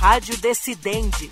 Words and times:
Rádio 0.00 0.36
Decidente. 0.36 1.28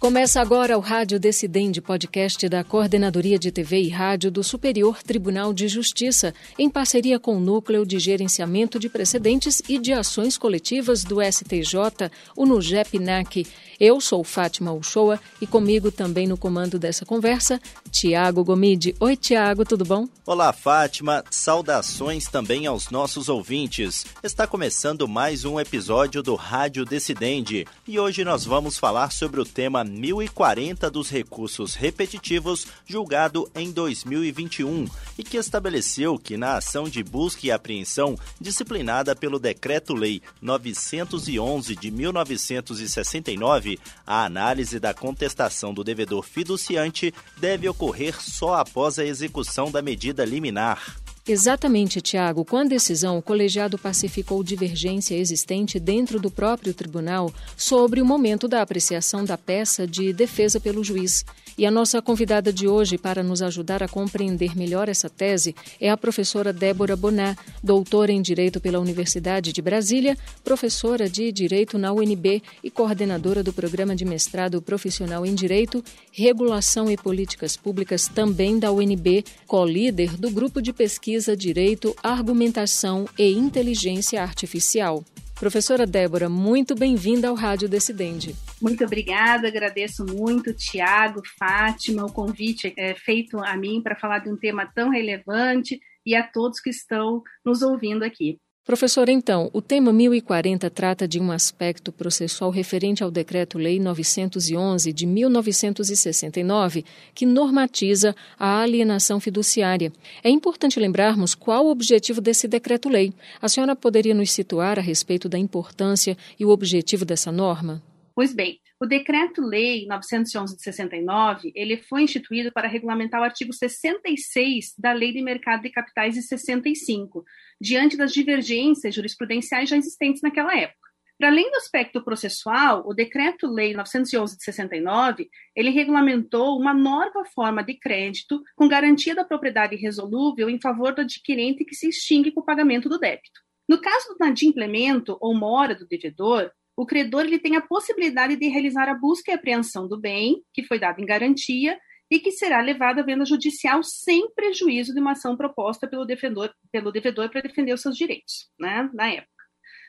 Começa 0.00 0.40
agora 0.40 0.78
o 0.78 0.80
Rádio 0.80 1.20
Decidente, 1.20 1.78
podcast 1.78 2.48
da 2.48 2.64
Coordenadoria 2.64 3.38
de 3.38 3.52
TV 3.52 3.82
e 3.82 3.90
Rádio 3.90 4.30
do 4.30 4.42
Superior 4.42 5.02
Tribunal 5.02 5.52
de 5.52 5.68
Justiça, 5.68 6.34
em 6.58 6.70
parceria 6.70 7.20
com 7.20 7.36
o 7.36 7.40
Núcleo 7.40 7.84
de 7.84 7.98
Gerenciamento 7.98 8.78
de 8.78 8.88
Precedentes 8.88 9.60
e 9.68 9.78
de 9.78 9.92
Ações 9.92 10.38
Coletivas 10.38 11.04
do 11.04 11.18
STJ, 11.22 12.10
o 12.34 12.46
NUGEP-NAC. 12.46 13.46
Eu 13.78 14.00
sou 14.00 14.24
Fátima 14.24 14.72
Uchoa 14.72 15.20
e 15.38 15.46
comigo 15.46 15.92
também 15.92 16.26
no 16.26 16.38
comando 16.38 16.78
dessa 16.78 17.04
conversa, 17.04 17.60
Tiago 17.90 18.42
Gomide. 18.42 18.94
Oi, 19.00 19.16
Tiago, 19.16 19.66
tudo 19.66 19.84
bom? 19.84 20.08
Olá, 20.24 20.50
Fátima. 20.52 21.24
Saudações 21.30 22.26
também 22.26 22.66
aos 22.66 22.90
nossos 22.90 23.28
ouvintes. 23.28 24.06
Está 24.22 24.46
começando 24.46 25.06
mais 25.06 25.44
um 25.44 25.60
episódio 25.60 26.22
do 26.22 26.34
Rádio 26.36 26.86
Decidente 26.86 27.66
e 27.86 27.98
hoje 27.98 28.24
nós 28.24 28.46
vamos 28.46 28.78
falar 28.78 29.12
sobre 29.12 29.40
o 29.40 29.44
tema 29.44 29.89
1040 29.90 30.90
dos 30.90 31.10
recursos 31.10 31.74
repetitivos 31.74 32.66
julgado 32.86 33.50
em 33.54 33.70
2021 33.70 34.86
e 35.18 35.22
que 35.22 35.36
estabeleceu 35.36 36.18
que 36.18 36.36
na 36.36 36.56
ação 36.56 36.84
de 36.84 37.02
busca 37.02 37.46
e 37.46 37.50
apreensão 37.50 38.18
disciplinada 38.40 39.14
pelo 39.14 39.38
Decreto-Lei 39.38 40.22
911 40.40 41.76
de 41.76 41.90
1969 41.90 43.78
a 44.06 44.24
análise 44.24 44.78
da 44.78 44.94
contestação 44.94 45.74
do 45.74 45.84
devedor 45.84 46.22
fiduciante 46.22 47.12
deve 47.38 47.68
ocorrer 47.68 48.20
só 48.20 48.54
após 48.54 48.98
a 48.98 49.04
execução 49.04 49.70
da 49.70 49.82
medida 49.82 50.24
liminar. 50.24 50.96
Exatamente, 51.30 52.00
Tiago. 52.00 52.44
Com 52.44 52.56
a 52.56 52.64
decisão, 52.64 53.16
o 53.16 53.22
colegiado 53.22 53.78
pacificou 53.78 54.42
divergência 54.42 55.14
existente 55.14 55.78
dentro 55.78 56.18
do 56.18 56.28
próprio 56.28 56.74
tribunal 56.74 57.32
sobre 57.56 58.02
o 58.02 58.04
momento 58.04 58.48
da 58.48 58.60
apreciação 58.60 59.24
da 59.24 59.38
peça 59.38 59.86
de 59.86 60.12
defesa 60.12 60.58
pelo 60.58 60.82
juiz. 60.82 61.24
E 61.56 61.64
a 61.64 61.70
nossa 61.70 62.02
convidada 62.02 62.52
de 62.52 62.66
hoje 62.66 62.98
para 62.98 63.22
nos 63.22 63.42
ajudar 63.42 63.80
a 63.80 63.86
compreender 63.86 64.56
melhor 64.56 64.88
essa 64.88 65.08
tese 65.08 65.54
é 65.80 65.88
a 65.88 65.96
professora 65.96 66.52
Débora 66.52 66.96
Boná, 66.96 67.36
doutora 67.62 68.10
em 68.10 68.20
Direito 68.20 68.60
pela 68.60 68.80
Universidade 68.80 69.52
de 69.52 69.62
Brasília, 69.62 70.18
professora 70.42 71.08
de 71.08 71.30
Direito 71.30 71.78
na 71.78 71.92
UNB 71.92 72.42
e 72.64 72.70
coordenadora 72.72 73.42
do 73.42 73.52
programa 73.52 73.94
de 73.94 74.04
mestrado 74.04 74.60
profissional 74.60 75.24
em 75.24 75.34
Direito, 75.34 75.84
Regulação 76.10 76.90
e 76.90 76.96
Políticas 76.96 77.56
Públicas 77.56 78.08
também 78.08 78.58
da 78.58 78.72
UNB, 78.72 79.24
co-líder 79.46 80.16
do 80.16 80.30
grupo 80.30 80.60
de 80.60 80.72
pesquisa 80.72 81.19
Direito, 81.36 81.94
Argumentação 82.02 83.06
e 83.18 83.32
Inteligência 83.32 84.22
Artificial. 84.22 85.04
Professora 85.38 85.86
Débora, 85.86 86.28
muito 86.28 86.74
bem-vinda 86.74 87.28
ao 87.28 87.34
Rádio 87.34 87.68
Decidente. 87.68 88.34
Muito 88.60 88.84
obrigada, 88.84 89.48
agradeço 89.48 90.04
muito, 90.04 90.52
Tiago, 90.52 91.22
Fátima, 91.38 92.04
o 92.04 92.12
convite 92.12 92.74
é 92.76 92.94
feito 92.94 93.38
a 93.38 93.56
mim 93.56 93.80
para 93.82 93.96
falar 93.96 94.18
de 94.18 94.30
um 94.30 94.36
tema 94.36 94.66
tão 94.74 94.90
relevante 94.90 95.80
e 96.04 96.14
a 96.14 96.22
todos 96.22 96.60
que 96.60 96.70
estão 96.70 97.22
nos 97.44 97.62
ouvindo 97.62 98.02
aqui. 98.02 98.38
Professor, 98.62 99.08
então, 99.08 99.50
o 99.54 99.62
tema 99.62 99.90
1040 99.90 100.68
trata 100.68 101.08
de 101.08 101.18
um 101.18 101.32
aspecto 101.32 101.90
processual 101.90 102.50
referente 102.50 103.02
ao 103.02 103.10
Decreto-Lei 103.10 103.80
911 103.80 104.92
de 104.92 105.06
1969, 105.06 106.84
que 107.14 107.24
normatiza 107.24 108.14
a 108.38 108.60
alienação 108.60 109.18
fiduciária. 109.18 109.90
É 110.22 110.28
importante 110.28 110.78
lembrarmos 110.78 111.34
qual 111.34 111.66
o 111.66 111.70
objetivo 111.70 112.20
desse 112.20 112.46
decreto-lei. 112.46 113.14
A 113.40 113.48
senhora 113.48 113.74
poderia 113.74 114.14
nos 114.14 114.30
situar 114.30 114.78
a 114.78 114.82
respeito 114.82 115.26
da 115.26 115.38
importância 115.38 116.16
e 116.38 116.44
o 116.44 116.50
objetivo 116.50 117.06
dessa 117.06 117.32
norma? 117.32 117.82
Pois 118.14 118.34
bem, 118.34 118.60
o 118.80 118.86
Decreto-Lei 118.86 119.86
911 119.86 120.56
de 120.56 120.62
69, 120.62 121.52
ele 121.54 121.76
foi 121.76 122.02
instituído 122.02 122.50
para 122.50 122.66
regulamentar 122.66 123.20
o 123.20 123.24
artigo 123.24 123.52
66 123.52 124.74
da 124.78 124.92
Lei 124.92 125.12
de 125.12 125.20
Mercado 125.20 125.62
de 125.62 125.70
Capitais 125.70 126.14
de 126.14 126.22
65, 126.22 127.22
diante 127.60 127.94
das 127.94 128.10
divergências 128.10 128.94
jurisprudenciais 128.94 129.68
já 129.68 129.76
existentes 129.76 130.22
naquela 130.22 130.56
época. 130.56 130.88
Para 131.18 131.28
além 131.28 131.50
do 131.50 131.56
aspecto 131.58 132.02
processual, 132.02 132.82
o 132.86 132.94
Decreto-Lei 132.94 133.74
911 133.74 134.38
de 134.38 134.42
69, 134.42 135.28
ele 135.54 135.68
regulamentou 135.68 136.58
uma 136.58 136.72
nova 136.72 137.26
forma 137.34 137.62
de 137.62 137.74
crédito 137.74 138.42
com 138.56 138.66
garantia 138.66 139.14
da 139.14 139.22
propriedade 139.22 139.76
resolúvel 139.76 140.48
em 140.48 140.58
favor 140.58 140.94
do 140.94 141.02
adquirente 141.02 141.66
que 141.66 141.74
se 141.74 141.90
extingue 141.90 142.32
com 142.32 142.40
o 142.40 142.44
pagamento 142.44 142.88
do 142.88 142.98
débito. 142.98 143.42
No 143.68 143.78
caso 143.78 144.08
do 144.08 144.16
inadimplemento 144.24 145.18
ou 145.20 145.34
mora 145.34 145.74
do 145.74 145.86
devedor, 145.86 146.50
o 146.80 146.86
credor 146.86 147.26
ele 147.26 147.38
tem 147.38 147.56
a 147.56 147.60
possibilidade 147.60 148.36
de 148.36 148.48
realizar 148.48 148.88
a 148.88 148.94
busca 148.94 149.30
e 149.30 149.34
apreensão 149.34 149.86
do 149.86 150.00
bem, 150.00 150.42
que 150.54 150.64
foi 150.64 150.78
dado 150.78 150.98
em 150.98 151.04
garantia, 151.04 151.78
e 152.10 152.18
que 152.18 152.32
será 152.32 152.62
levado 152.62 153.00
à 153.00 153.02
venda 153.02 153.26
judicial 153.26 153.82
sem 153.82 154.32
prejuízo 154.32 154.94
de 154.94 154.98
uma 154.98 155.12
ação 155.12 155.36
proposta 155.36 155.86
pelo 155.86 156.06
devedor, 156.06 156.50
pelo 156.72 156.90
devedor 156.90 157.28
para 157.28 157.42
defender 157.42 157.74
os 157.74 157.82
seus 157.82 157.94
direitos, 157.94 158.48
né, 158.58 158.88
na 158.94 159.10
época. 159.10 159.44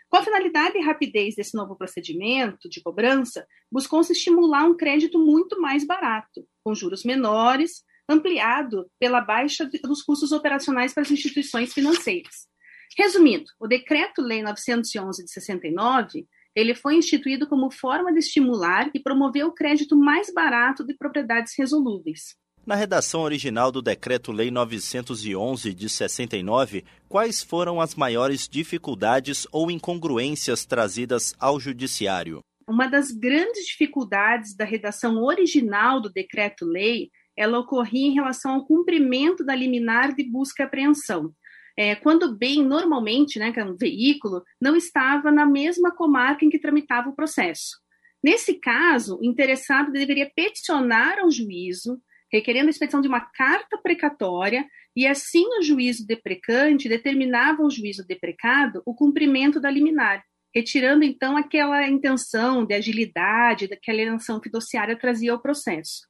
Com 0.09 0.17
a 0.17 0.23
finalidade 0.23 0.77
e 0.77 0.81
rapidez 0.81 1.35
desse 1.35 1.55
novo 1.55 1.77
procedimento 1.77 2.67
de 2.67 2.81
cobrança, 2.81 3.47
buscou-se 3.71 4.11
estimular 4.11 4.65
um 4.65 4.75
crédito 4.75 5.17
muito 5.17 5.61
mais 5.61 5.87
barato, 5.87 6.45
com 6.61 6.75
juros 6.75 7.05
menores, 7.05 7.85
ampliado 8.09 8.85
pela 8.99 9.21
baixa 9.21 9.65
dos 9.81 10.03
custos 10.03 10.33
operacionais 10.33 10.93
para 10.93 11.03
as 11.03 11.11
instituições 11.11 11.73
financeiras. 11.73 12.51
Resumindo, 12.97 13.45
o 13.57 13.65
Decreto-Lei 13.65 14.43
911 14.43 15.23
de 15.23 15.31
69 15.31 16.27
ele 16.55 16.75
foi 16.75 16.95
instituído 16.95 17.47
como 17.47 17.71
forma 17.71 18.11
de 18.11 18.19
estimular 18.19 18.89
e 18.93 18.99
promover 18.99 19.45
o 19.45 19.53
crédito 19.53 19.97
mais 19.97 20.33
barato 20.33 20.85
de 20.85 20.93
propriedades 20.93 21.53
resolúveis. 21.57 22.35
Na 22.65 22.75
redação 22.75 23.21
original 23.21 23.71
do 23.71 23.81
Decreto-Lei 23.81 24.51
911 24.51 25.73
de 25.73 25.89
69, 25.89 26.85
quais 27.09 27.41
foram 27.41 27.81
as 27.81 27.95
maiores 27.95 28.47
dificuldades 28.47 29.47
ou 29.51 29.71
incongruências 29.71 30.63
trazidas 30.63 31.33
ao 31.39 31.59
Judiciário? 31.59 32.41
Uma 32.67 32.87
das 32.87 33.11
grandes 33.11 33.65
dificuldades 33.65 34.55
da 34.55 34.63
redação 34.63 35.23
original 35.23 35.99
do 35.99 36.11
Decreto-Lei 36.11 37.09
ela 37.35 37.59
ocorria 37.59 38.07
em 38.07 38.13
relação 38.13 38.53
ao 38.53 38.65
cumprimento 38.65 39.43
da 39.43 39.55
liminar 39.55 40.13
de 40.13 40.23
busca 40.23 40.63
e 40.63 40.65
apreensão, 40.65 41.33
é, 41.77 41.95
quando 41.95 42.23
o 42.23 42.35
bem, 42.35 42.63
normalmente, 42.63 43.39
né, 43.39 43.51
que 43.51 43.59
é 43.59 43.65
um 43.65 43.75
veículo, 43.75 44.43
não 44.59 44.75
estava 44.75 45.31
na 45.31 45.45
mesma 45.45 45.91
comarca 45.95 46.45
em 46.45 46.49
que 46.49 46.59
tramitava 46.59 47.09
o 47.09 47.15
processo. 47.15 47.79
Nesse 48.23 48.55
caso, 48.59 49.17
o 49.19 49.25
interessado 49.25 49.91
deveria 49.91 50.31
peticionar 50.35 51.19
ao 51.19 51.31
juízo, 51.31 51.99
requerendo 52.31 52.67
a 52.67 52.69
expedição 52.69 53.01
de 53.01 53.07
uma 53.07 53.21
carta 53.21 53.77
precatória, 53.77 54.65
e 54.95 55.07
assim 55.07 55.45
o 55.59 55.63
juízo 55.63 56.05
deprecante 56.05 56.87
determinava 56.87 57.63
ao 57.63 57.69
juízo 57.69 58.05
deprecado 58.05 58.81
o 58.85 58.93
cumprimento 58.93 59.59
da 59.59 59.71
liminar, 59.71 60.23
retirando 60.53 61.03
então 61.03 61.35
aquela 61.35 61.87
intenção 61.87 62.65
de 62.65 62.73
agilidade 62.75 63.67
que 63.81 63.89
a 63.89 63.93
alienação 63.93 64.41
fiduciária 64.41 64.97
trazia 64.97 65.31
ao 65.31 65.41
processo. 65.41 66.01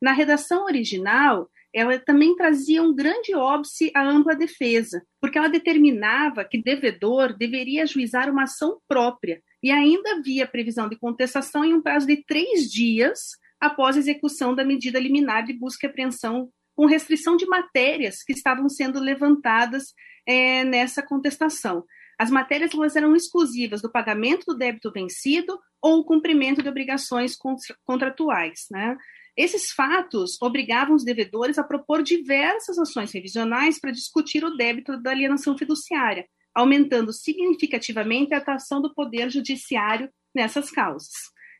Na 0.00 0.12
redação 0.12 0.64
original, 0.64 1.50
ela 1.74 1.98
também 1.98 2.34
trazia 2.36 2.82
um 2.82 2.94
grande 2.94 3.34
óbice 3.34 3.90
à 3.94 4.02
ampla 4.02 4.34
defesa, 4.34 5.02
porque 5.20 5.38
ela 5.38 5.48
determinava 5.48 6.44
que 6.44 6.62
devedor 6.62 7.36
deveria 7.36 7.82
ajuizar 7.82 8.30
uma 8.30 8.44
ação 8.44 8.78
própria 8.88 9.42
e 9.62 9.70
ainda 9.70 10.12
havia 10.12 10.46
previsão 10.46 10.88
de 10.88 10.98
contestação 10.98 11.64
em 11.64 11.74
um 11.74 11.82
prazo 11.82 12.06
de 12.06 12.24
três 12.24 12.70
dias 12.70 13.30
após 13.60 13.96
a 13.96 13.98
execução 13.98 14.54
da 14.54 14.64
medida 14.64 15.00
liminar 15.00 15.44
de 15.44 15.52
busca 15.52 15.86
e 15.86 15.90
apreensão, 15.90 16.48
com 16.76 16.86
restrição 16.86 17.36
de 17.36 17.44
matérias 17.44 18.22
que 18.22 18.32
estavam 18.32 18.68
sendo 18.68 19.00
levantadas 19.00 19.92
é, 20.24 20.64
nessa 20.64 21.02
contestação. 21.02 21.84
As 22.18 22.30
matérias 22.30 22.72
elas 22.72 22.96
eram 22.96 23.16
exclusivas 23.16 23.82
do 23.82 23.90
pagamento 23.90 24.44
do 24.46 24.56
débito 24.56 24.92
vencido 24.92 25.58
ou 25.82 26.00
o 26.00 26.04
cumprimento 26.04 26.62
de 26.62 26.68
obrigações 26.68 27.36
contratuais. 27.84 28.66
Né? 28.70 28.96
Esses 29.38 29.70
fatos 29.70 30.36
obrigavam 30.42 30.96
os 30.96 31.04
devedores 31.04 31.58
a 31.58 31.62
propor 31.62 32.02
diversas 32.02 32.76
ações 32.76 33.12
revisionais 33.12 33.78
para 33.78 33.92
discutir 33.92 34.44
o 34.44 34.56
débito 34.56 35.00
da 35.00 35.12
alienação 35.12 35.56
fiduciária, 35.56 36.26
aumentando 36.52 37.12
significativamente 37.12 38.34
a 38.34 38.38
atuação 38.38 38.82
do 38.82 38.92
Poder 38.92 39.30
Judiciário 39.30 40.10
nessas 40.34 40.72
causas. 40.72 41.12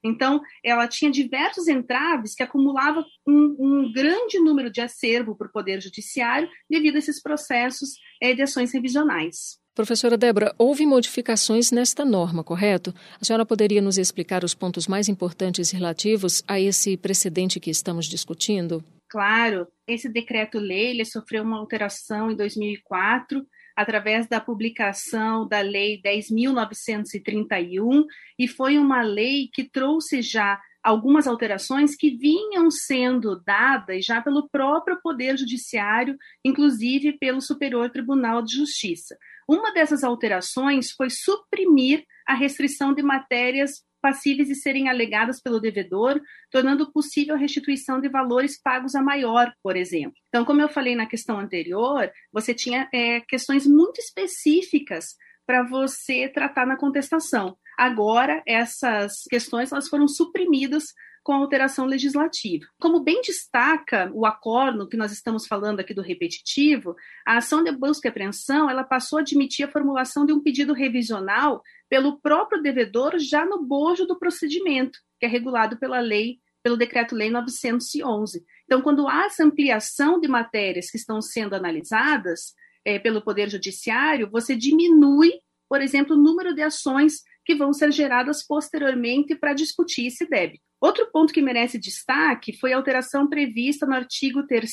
Então, 0.04 0.40
ela 0.64 0.88
tinha 0.88 1.08
diversos 1.08 1.68
entraves 1.68 2.34
que 2.34 2.42
acumulavam 2.42 3.04
um, 3.24 3.56
um 3.60 3.92
grande 3.92 4.40
número 4.40 4.72
de 4.72 4.80
acervo 4.80 5.36
para 5.36 5.46
o 5.46 5.52
Poder 5.52 5.80
Judiciário 5.80 6.48
devido 6.68 6.96
a 6.96 6.98
esses 6.98 7.22
processos 7.22 7.90
é, 8.20 8.34
de 8.34 8.42
ações 8.42 8.72
revisionais. 8.72 9.57
Professora 9.78 10.18
Débora, 10.18 10.52
houve 10.58 10.84
modificações 10.84 11.70
nesta 11.70 12.04
norma, 12.04 12.42
correto? 12.42 12.92
A 13.20 13.24
senhora 13.24 13.46
poderia 13.46 13.80
nos 13.80 13.96
explicar 13.96 14.42
os 14.42 14.52
pontos 14.52 14.88
mais 14.88 15.08
importantes 15.08 15.70
relativos 15.70 16.42
a 16.48 16.58
esse 16.58 16.96
precedente 16.96 17.60
que 17.60 17.70
estamos 17.70 18.06
discutindo? 18.06 18.82
Claro, 19.08 19.68
esse 19.86 20.08
decreto-lei 20.08 21.04
sofreu 21.04 21.44
uma 21.44 21.60
alteração 21.60 22.28
em 22.28 22.34
2004, 22.34 23.46
através 23.76 24.26
da 24.26 24.40
publicação 24.40 25.46
da 25.46 25.60
Lei 25.60 26.02
10.931, 26.02 28.04
e 28.36 28.48
foi 28.48 28.78
uma 28.78 29.02
lei 29.02 29.48
que 29.54 29.62
trouxe 29.62 30.22
já 30.22 30.60
algumas 30.82 31.28
alterações 31.28 31.94
que 31.94 32.16
vinham 32.16 32.68
sendo 32.68 33.40
dadas 33.44 34.04
já 34.04 34.20
pelo 34.20 34.48
próprio 34.48 34.98
Poder 35.00 35.38
Judiciário, 35.38 36.16
inclusive 36.44 37.12
pelo 37.12 37.40
Superior 37.40 37.90
Tribunal 37.90 38.42
de 38.42 38.56
Justiça. 38.56 39.16
Uma 39.48 39.72
dessas 39.72 40.04
alterações 40.04 40.90
foi 40.92 41.08
suprimir 41.08 42.04
a 42.26 42.34
restrição 42.34 42.92
de 42.92 43.02
matérias 43.02 43.82
passíveis 44.00 44.48
de 44.48 44.54
serem 44.54 44.88
alegadas 44.88 45.40
pelo 45.40 45.58
devedor, 45.58 46.20
tornando 46.50 46.92
possível 46.92 47.34
a 47.34 47.38
restituição 47.38 48.00
de 48.00 48.08
valores 48.08 48.60
pagos 48.60 48.94
a 48.94 49.02
maior, 49.02 49.52
por 49.62 49.76
exemplo. 49.76 50.14
Então, 50.28 50.44
como 50.44 50.60
eu 50.60 50.68
falei 50.68 50.94
na 50.94 51.06
questão 51.06 51.38
anterior, 51.38 52.10
você 52.32 52.54
tinha 52.54 52.88
é, 52.92 53.20
questões 53.22 53.66
muito 53.66 53.98
específicas 53.98 55.16
para 55.46 55.62
você 55.62 56.28
tratar 56.28 56.66
na 56.66 56.76
contestação. 56.76 57.56
Agora, 57.76 58.42
essas 58.46 59.22
questões 59.30 59.72
elas 59.72 59.88
foram 59.88 60.06
suprimidas 60.06 60.92
com 61.28 61.34
a 61.34 61.36
alteração 61.36 61.84
legislativa. 61.84 62.64
Como 62.80 63.04
bem 63.04 63.20
destaca 63.20 64.10
o 64.14 64.24
acordo 64.24 64.88
que 64.88 64.96
nós 64.96 65.12
estamos 65.12 65.46
falando 65.46 65.78
aqui 65.78 65.92
do 65.92 66.00
repetitivo, 66.00 66.96
a 67.26 67.36
ação 67.36 67.62
de 67.62 67.70
busca 67.70 68.08
e 68.08 68.10
apreensão 68.10 68.70
ela 68.70 68.82
passou 68.82 69.18
a 69.18 69.20
admitir 69.20 69.66
a 69.66 69.70
formulação 69.70 70.24
de 70.24 70.32
um 70.32 70.42
pedido 70.42 70.72
revisional 70.72 71.62
pelo 71.86 72.18
próprio 72.18 72.62
devedor 72.62 73.18
já 73.18 73.44
no 73.44 73.62
bojo 73.62 74.06
do 74.06 74.18
procedimento, 74.18 74.98
que 75.20 75.26
é 75.26 75.28
regulado 75.28 75.78
pela 75.78 76.00
lei, 76.00 76.38
pelo 76.62 76.78
decreto-lei 76.78 77.28
911. 77.28 78.42
Então, 78.64 78.80
quando 78.80 79.06
há 79.06 79.26
essa 79.26 79.44
ampliação 79.44 80.18
de 80.18 80.28
matérias 80.28 80.90
que 80.90 80.96
estão 80.96 81.20
sendo 81.20 81.54
analisadas 81.54 82.54
é, 82.86 82.98
pelo 82.98 83.20
Poder 83.20 83.50
Judiciário, 83.50 84.30
você 84.30 84.56
diminui, 84.56 85.32
por 85.68 85.82
exemplo, 85.82 86.16
o 86.16 86.18
número 86.18 86.54
de 86.54 86.62
ações 86.62 87.20
que 87.44 87.54
vão 87.54 87.74
ser 87.74 87.92
geradas 87.92 88.42
posteriormente 88.42 89.36
para 89.36 89.52
discutir 89.52 90.06
esse 90.06 90.26
débito. 90.26 90.67
Outro 90.80 91.10
ponto 91.10 91.32
que 91.32 91.42
merece 91.42 91.78
destaque 91.78 92.56
foi 92.56 92.72
a 92.72 92.76
alteração 92.76 93.28
prevista 93.28 93.84
no 93.86 93.94
artigo 93.94 94.46
3 94.46 94.70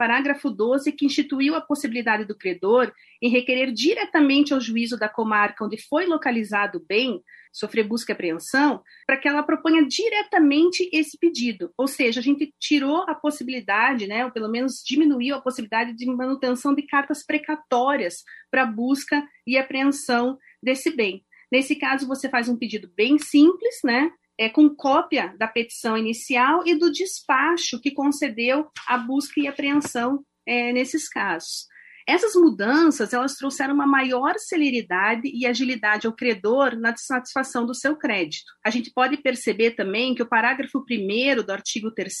parágrafo 0.00 0.48
12, 0.48 0.92
que 0.92 1.04
instituiu 1.04 1.54
a 1.54 1.60
possibilidade 1.60 2.24
do 2.24 2.34
credor 2.34 2.90
em 3.20 3.28
requerer 3.28 3.70
diretamente 3.70 4.54
ao 4.54 4.58
juízo 4.58 4.98
da 4.98 5.10
comarca 5.10 5.62
onde 5.62 5.76
foi 5.76 6.06
localizado 6.06 6.78
o 6.78 6.86
bem, 6.86 7.20
sofrer 7.52 7.86
busca 7.86 8.10
e 8.10 8.14
apreensão, 8.14 8.82
para 9.06 9.18
que 9.18 9.28
ela 9.28 9.42
proponha 9.42 9.86
diretamente 9.86 10.88
esse 10.90 11.18
pedido. 11.18 11.70
Ou 11.76 11.86
seja, 11.86 12.18
a 12.18 12.22
gente 12.22 12.50
tirou 12.58 13.02
a 13.10 13.14
possibilidade, 13.14 14.06
né, 14.06 14.24
ou 14.24 14.30
pelo 14.30 14.48
menos 14.48 14.82
diminuiu 14.82 15.34
a 15.34 15.42
possibilidade 15.42 15.92
de 15.94 16.06
manutenção 16.06 16.74
de 16.74 16.80
cartas 16.86 17.22
precatórias 17.22 18.22
para 18.50 18.64
busca 18.64 19.22
e 19.46 19.58
apreensão 19.58 20.38
desse 20.62 20.96
bem. 20.96 21.26
Nesse 21.52 21.76
caso, 21.76 22.06
você 22.06 22.26
faz 22.30 22.48
um 22.48 22.56
pedido 22.56 22.90
bem 22.96 23.18
simples, 23.18 23.80
né? 23.84 24.10
É, 24.40 24.48
com 24.48 24.74
cópia 24.74 25.34
da 25.38 25.46
petição 25.46 25.98
inicial 25.98 26.66
e 26.66 26.74
do 26.74 26.90
despacho 26.90 27.78
que 27.78 27.90
concedeu 27.90 28.70
a 28.86 28.96
busca 28.96 29.38
e 29.38 29.46
apreensão 29.46 30.24
é, 30.46 30.72
nesses 30.72 31.10
casos. 31.10 31.68
Essas 32.10 32.34
mudanças 32.34 33.12
elas 33.12 33.36
trouxeram 33.36 33.74
uma 33.74 33.86
maior 33.86 34.36
celeridade 34.38 35.28
e 35.28 35.46
agilidade 35.46 36.06
ao 36.06 36.12
credor 36.12 36.74
na 36.76 36.96
satisfação 36.96 37.66
do 37.66 37.74
seu 37.74 37.96
crédito. 37.96 38.50
A 38.64 38.70
gente 38.70 38.90
pode 38.92 39.16
perceber 39.18 39.72
também 39.72 40.14
que 40.14 40.22
o 40.22 40.28
parágrafo 40.28 40.84
1 40.90 41.44
do 41.44 41.52
artigo 41.52 41.90
3 41.92 42.12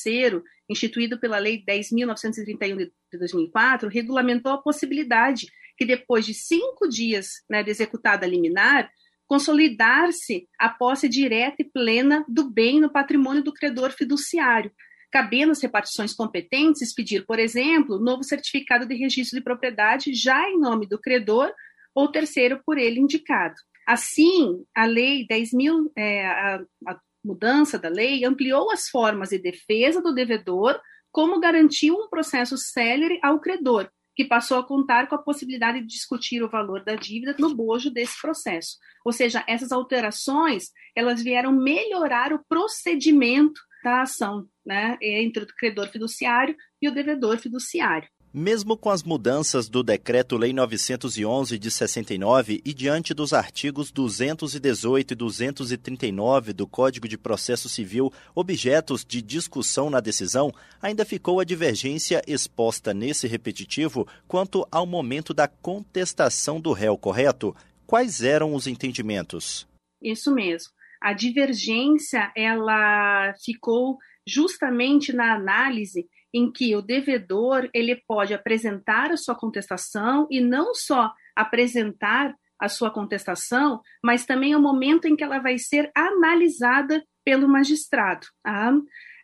instituído 0.68 1.18
pela 1.18 1.38
Lei 1.38 1.64
10.931 1.64 2.76
de 3.12 3.18
2004, 3.18 3.88
regulamentou 3.88 4.52
a 4.52 4.62
possibilidade 4.62 5.48
que 5.76 5.84
depois 5.84 6.26
de 6.26 6.34
cinco 6.34 6.86
dias 6.86 7.42
né, 7.48 7.62
de 7.62 7.70
executada 7.70 8.26
liminar, 8.26 8.90
consolidar-se 9.30 10.48
a 10.58 10.68
posse 10.68 11.08
direta 11.08 11.54
e 11.60 11.64
plena 11.64 12.24
do 12.26 12.50
bem 12.50 12.80
no 12.80 12.90
patrimônio 12.90 13.44
do 13.44 13.52
credor 13.52 13.92
fiduciário, 13.92 14.72
cabendo 15.08 15.52
às 15.52 15.62
repartições 15.62 16.12
competentes 16.12 16.82
expedir, 16.82 17.24
por 17.24 17.38
exemplo, 17.38 18.00
novo 18.00 18.24
certificado 18.24 18.84
de 18.84 18.96
registro 18.96 19.38
de 19.38 19.44
propriedade 19.44 20.12
já 20.14 20.50
em 20.50 20.58
nome 20.58 20.84
do 20.84 21.00
credor 21.00 21.48
ou 21.94 22.10
terceiro 22.10 22.60
por 22.66 22.76
ele 22.76 22.98
indicado. 22.98 23.54
Assim, 23.86 24.64
a 24.74 24.84
lei 24.84 25.24
10 25.28 25.52
mil, 25.52 25.92
é, 25.96 26.26
a, 26.26 26.60
a 26.88 27.00
mudança 27.24 27.78
da 27.78 27.88
lei 27.88 28.24
ampliou 28.24 28.72
as 28.72 28.88
formas 28.88 29.28
de 29.28 29.38
defesa 29.38 30.02
do 30.02 30.12
devedor, 30.12 30.76
como 31.12 31.38
garantiu 31.38 31.94
um 31.94 32.08
processo 32.08 32.58
célere 32.58 33.20
ao 33.22 33.38
credor, 33.38 33.88
que 34.20 34.24
passou 34.26 34.58
a 34.58 34.66
contar 34.66 35.08
com 35.08 35.14
a 35.14 35.22
possibilidade 35.22 35.80
de 35.80 35.86
discutir 35.86 36.42
o 36.42 36.48
valor 36.50 36.84
da 36.84 36.94
dívida 36.94 37.34
no 37.38 37.54
bojo 37.54 37.90
desse 37.90 38.20
processo. 38.20 38.76
Ou 39.02 39.14
seja, 39.14 39.42
essas 39.48 39.72
alterações, 39.72 40.64
elas 40.94 41.22
vieram 41.22 41.50
melhorar 41.52 42.30
o 42.30 42.44
procedimento 42.46 43.58
da 43.82 44.02
ação, 44.02 44.46
né, 44.62 44.98
entre 45.00 45.44
o 45.44 45.46
credor 45.46 45.88
fiduciário 45.88 46.54
e 46.82 46.86
o 46.86 46.92
devedor 46.92 47.38
fiduciário. 47.38 48.10
Mesmo 48.32 48.76
com 48.76 48.90
as 48.90 49.02
mudanças 49.02 49.68
do 49.68 49.82
Decreto-Lei 49.82 50.52
911 50.52 51.58
de 51.58 51.68
69 51.68 52.62
e 52.64 52.72
diante 52.72 53.12
dos 53.12 53.32
artigos 53.32 53.90
218 53.90 55.10
e 55.10 55.16
239 55.16 56.52
do 56.52 56.64
Código 56.64 57.08
de 57.08 57.18
Processo 57.18 57.68
Civil 57.68 58.12
objetos 58.32 59.04
de 59.04 59.20
discussão 59.20 59.90
na 59.90 59.98
decisão, 59.98 60.52
ainda 60.80 61.04
ficou 61.04 61.40
a 61.40 61.44
divergência 61.44 62.22
exposta 62.24 62.94
nesse 62.94 63.26
repetitivo 63.26 64.06
quanto 64.28 64.64
ao 64.70 64.86
momento 64.86 65.34
da 65.34 65.48
contestação 65.48 66.60
do 66.60 66.70
réu, 66.72 66.96
correto? 66.96 67.52
Quais 67.84 68.22
eram 68.22 68.54
os 68.54 68.68
entendimentos? 68.68 69.66
Isso 70.00 70.32
mesmo. 70.32 70.70
A 71.02 71.12
divergência 71.12 72.30
ela 72.36 73.34
ficou 73.44 73.98
justamente 74.24 75.12
na 75.12 75.34
análise 75.34 76.06
em 76.32 76.50
que 76.50 76.74
o 76.74 76.82
devedor 76.82 77.68
ele 77.74 78.02
pode 78.06 78.32
apresentar 78.34 79.10
a 79.10 79.16
sua 79.16 79.34
contestação 79.34 80.26
e 80.30 80.40
não 80.40 80.74
só 80.74 81.12
apresentar 81.34 82.34
a 82.60 82.68
sua 82.68 82.90
contestação, 82.90 83.80
mas 84.04 84.26
também 84.26 84.54
o 84.54 84.60
momento 84.60 85.06
em 85.06 85.16
que 85.16 85.24
ela 85.24 85.38
vai 85.38 85.58
ser 85.58 85.90
analisada 85.94 87.02
pelo 87.24 87.48
magistrado. 87.48 88.26
Tá? 88.42 88.72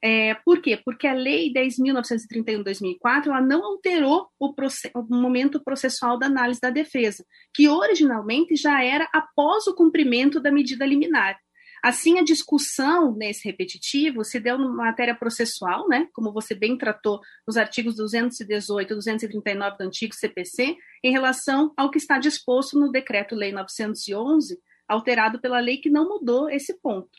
É, 0.03 0.35
por 0.45 0.61
quê? 0.61 0.81
Porque 0.85 1.07
a 1.07 1.13
Lei 1.13 1.53
10.931-2004 1.53 3.27
ela 3.27 3.41
não 3.41 3.65
alterou 3.65 4.29
o, 4.39 4.55
o, 4.95 5.03
momento 5.15 5.63
processual 5.63 6.19
da 6.19 6.27
análise 6.27 6.61
da 6.61 6.71
defesa, 6.71 7.25
que 7.55 7.69
originalmente 7.69 8.57
já 8.57 8.83
era 8.83 9.09
após 9.13 9.67
o 9.67 9.75
cumprimento 9.75 10.41
da 10.41 10.53
medida 10.53 10.87
liminar. 10.87 11.39
Assim, 11.83 12.19
a 12.19 12.25
discussão 12.25 13.15
nesse 13.15 13.45
repetitivo 13.45 14.25
se 14.25 14.41
deu 14.41 14.59
numa 14.59 14.85
matéria 14.85 15.15
processual, 15.15 15.89
né, 15.89 16.09
como 16.13 16.33
você 16.33 16.55
bem 16.55 16.77
tratou 16.77 17.21
nos 17.47 17.57
artigos 17.57 17.97
218 17.97 18.93
e 18.93 18.95
239 18.95 19.79
do 19.79 19.85
antigo 19.85 20.15
CPC, 20.15 20.77
em 21.03 21.13
relação 21.13 21.73
ao 21.77 21.91
que 21.91 21.99
está 21.99 22.19
disposto 22.19 22.79
no 22.79 22.91
Decreto-Lei 22.91 23.53
911, 23.53 24.59
alterado 24.89 25.41
pela 25.41 25.61
lei 25.61 25.79
que 25.79 25.91
não 25.91 26.09
mudou 26.09 26.49
esse 26.51 26.75
ponto. 26.81 27.11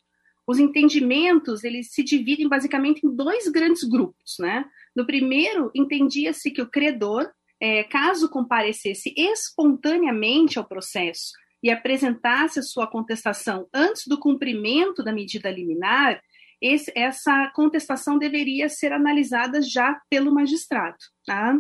Os 0.45 0.59
entendimentos, 0.59 1.63
eles 1.63 1.91
se 1.91 2.03
dividem 2.03 2.47
basicamente 2.47 3.05
em 3.05 3.13
dois 3.13 3.49
grandes 3.49 3.83
grupos, 3.83 4.35
né? 4.39 4.65
No 4.95 5.05
primeiro, 5.05 5.69
entendia-se 5.75 6.51
que 6.51 6.61
o 6.61 6.69
credor, 6.69 7.29
é, 7.59 7.83
caso 7.83 8.29
comparecesse 8.29 9.13
espontaneamente 9.17 10.57
ao 10.57 10.65
processo 10.65 11.31
e 11.61 11.69
apresentasse 11.69 12.59
a 12.59 12.63
sua 12.63 12.87
contestação 12.87 13.67
antes 13.73 14.03
do 14.07 14.19
cumprimento 14.19 15.03
da 15.03 15.11
medida 15.11 15.49
liminar, 15.49 16.21
esse, 16.61 16.91
essa 16.95 17.51
contestação 17.55 18.17
deveria 18.17 18.67
ser 18.69 18.91
analisada 18.91 19.61
já 19.61 19.99
pelo 20.09 20.33
magistrado. 20.33 20.97
Tá? 21.25 21.55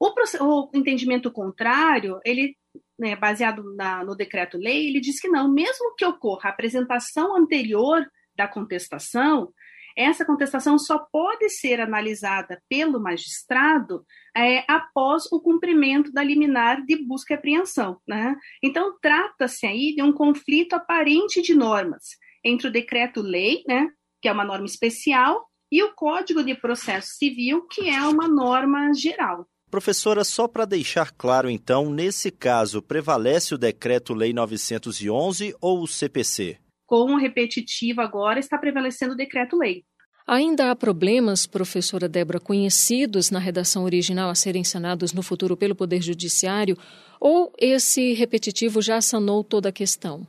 O, 0.00 0.12
o, 0.44 0.70
entendimento 0.74 1.30
contrário, 1.30 2.20
ele, 2.24 2.56
né, 2.98 3.16
baseado 3.16 3.74
na, 3.74 4.04
no 4.04 4.14
decreto-lei, 4.14 4.88
ele 4.88 5.00
diz 5.00 5.20
que 5.20 5.28
não, 5.28 5.50
mesmo 5.50 5.94
que 5.96 6.04
ocorra 6.04 6.50
a 6.50 6.52
apresentação 6.52 7.36
anterior 7.36 8.06
da 8.36 8.46
contestação, 8.46 9.52
essa 9.98 10.24
contestação 10.24 10.78
só 10.78 10.98
pode 11.10 11.50
ser 11.50 11.80
analisada 11.80 12.62
pelo 12.68 13.00
magistrado 13.00 14.04
é, 14.36 14.64
após 14.68 15.24
o 15.32 15.40
cumprimento 15.40 16.12
da 16.12 16.22
liminar 16.22 16.84
de 16.84 17.04
busca 17.04 17.34
e 17.34 17.36
apreensão. 17.36 18.00
Né? 18.06 18.36
Então, 18.62 18.96
trata-se 19.02 19.66
aí 19.66 19.94
de 19.96 20.02
um 20.02 20.12
conflito 20.12 20.74
aparente 20.74 21.42
de 21.42 21.52
normas 21.52 22.16
entre 22.44 22.68
o 22.68 22.72
decreto-lei, 22.72 23.64
né, 23.66 23.88
que 24.22 24.28
é 24.28 24.32
uma 24.32 24.44
norma 24.44 24.66
especial, 24.66 25.46
e 25.70 25.82
o 25.82 25.92
Código 25.94 26.42
de 26.42 26.54
Processo 26.54 27.08
Civil, 27.18 27.66
que 27.66 27.88
é 27.88 28.00
uma 28.02 28.28
norma 28.28 28.92
geral. 28.94 29.46
Professora, 29.70 30.24
só 30.24 30.48
para 30.48 30.64
deixar 30.64 31.12
claro 31.12 31.50
então, 31.50 31.90
nesse 31.90 32.30
caso, 32.30 32.80
prevalece 32.80 33.54
o 33.54 33.58
Decreto-Lei 33.58 34.32
911 34.32 35.54
ou 35.60 35.82
o 35.82 35.86
CPC? 35.86 36.58
Com 36.86 37.12
o 37.12 37.18
repetitivo 37.18 38.00
agora 38.00 38.38
está 38.38 38.56
prevalecendo 38.56 39.12
o 39.12 39.16
Decreto-Lei. 39.16 39.84
Ainda 40.30 40.70
há 40.70 40.76
problemas, 40.76 41.46
professora 41.46 42.06
Débora, 42.06 42.38
conhecidos 42.38 43.30
na 43.30 43.38
redação 43.38 43.84
original 43.84 44.28
a 44.28 44.34
serem 44.34 44.62
sanados 44.62 45.14
no 45.14 45.22
futuro 45.22 45.56
pelo 45.56 45.74
Poder 45.74 46.02
Judiciário, 46.02 46.76
ou 47.18 47.50
esse 47.58 48.12
repetitivo 48.12 48.82
já 48.82 49.00
sanou 49.00 49.42
toda 49.42 49.70
a 49.70 49.72
questão? 49.72 50.26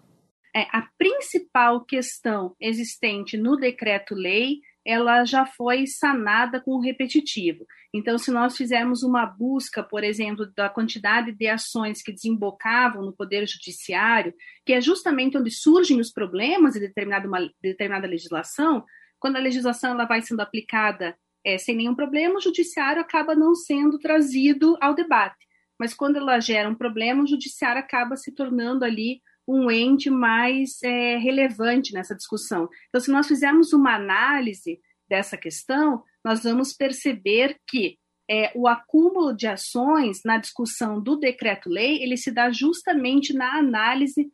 É, 0.55 0.61
a 0.71 0.87
principal 0.97 1.83
questão 1.83 2.55
existente 2.61 3.35
no 3.35 3.57
decreto-lei 3.57 4.61
ela 4.85 5.25
já 5.25 5.45
foi 5.45 5.85
sanada 5.85 6.61
com 6.61 6.71
o 6.71 6.81
repetitivo. 6.81 7.65
Então, 7.93 8.17
se 8.17 8.31
nós 8.31 8.55
fizermos 8.55 9.03
uma 9.03 9.25
busca, 9.25 9.83
por 9.83 10.03
exemplo, 10.03 10.47
da 10.55 10.69
quantidade 10.69 11.33
de 11.33 11.47
ações 11.47 12.01
que 12.01 12.13
desembocavam 12.13 13.03
no 13.03 13.13
Poder 13.13 13.45
Judiciário, 13.45 14.33
que 14.65 14.73
é 14.73 14.79
justamente 14.79 15.37
onde 15.37 15.51
surgem 15.51 15.99
os 15.99 16.09
problemas 16.11 16.73
de 16.73 16.79
uma, 17.27 17.41
de 17.41 17.51
determinada 17.61 18.07
legislação, 18.07 18.85
quando 19.19 19.35
a 19.35 19.39
legislação 19.39 19.91
ela 19.91 20.05
vai 20.05 20.21
sendo 20.21 20.41
aplicada 20.41 21.17
é, 21.45 21.57
sem 21.57 21.75
nenhum 21.75 21.95
problema, 21.95 22.37
o 22.37 22.41
judiciário 22.41 23.01
acaba 23.01 23.35
não 23.35 23.55
sendo 23.55 23.97
trazido 23.99 24.77
ao 24.81 24.93
debate. 24.93 25.47
Mas 25.79 25.93
quando 25.93 26.17
ela 26.17 26.39
gera 26.39 26.69
um 26.69 26.75
problema, 26.75 27.23
o 27.23 27.27
judiciário 27.27 27.79
acaba 27.79 28.17
se 28.17 28.33
tornando 28.33 28.83
ali 28.83 29.21
um 29.47 29.71
ente 29.71 30.09
mais 30.09 30.81
é, 30.83 31.17
relevante 31.17 31.93
nessa 31.93 32.15
discussão. 32.15 32.69
Então, 32.89 33.01
se 33.01 33.09
nós 33.09 33.27
fizermos 33.27 33.73
uma 33.73 33.95
análise 33.95 34.79
dessa 35.09 35.37
questão, 35.37 36.03
nós 36.23 36.43
vamos 36.43 36.73
perceber 36.73 37.57
que 37.67 37.97
é, 38.29 38.51
o 38.53 38.67
acúmulo 38.67 39.35
de 39.35 39.47
ações 39.47 40.21
na 40.23 40.37
discussão 40.37 41.01
do 41.01 41.15
decreto-lei, 41.15 42.03
ele 42.03 42.15
se 42.15 42.31
dá 42.31 42.51
justamente 42.51 43.33
na 43.33 43.57
análise 43.57 44.31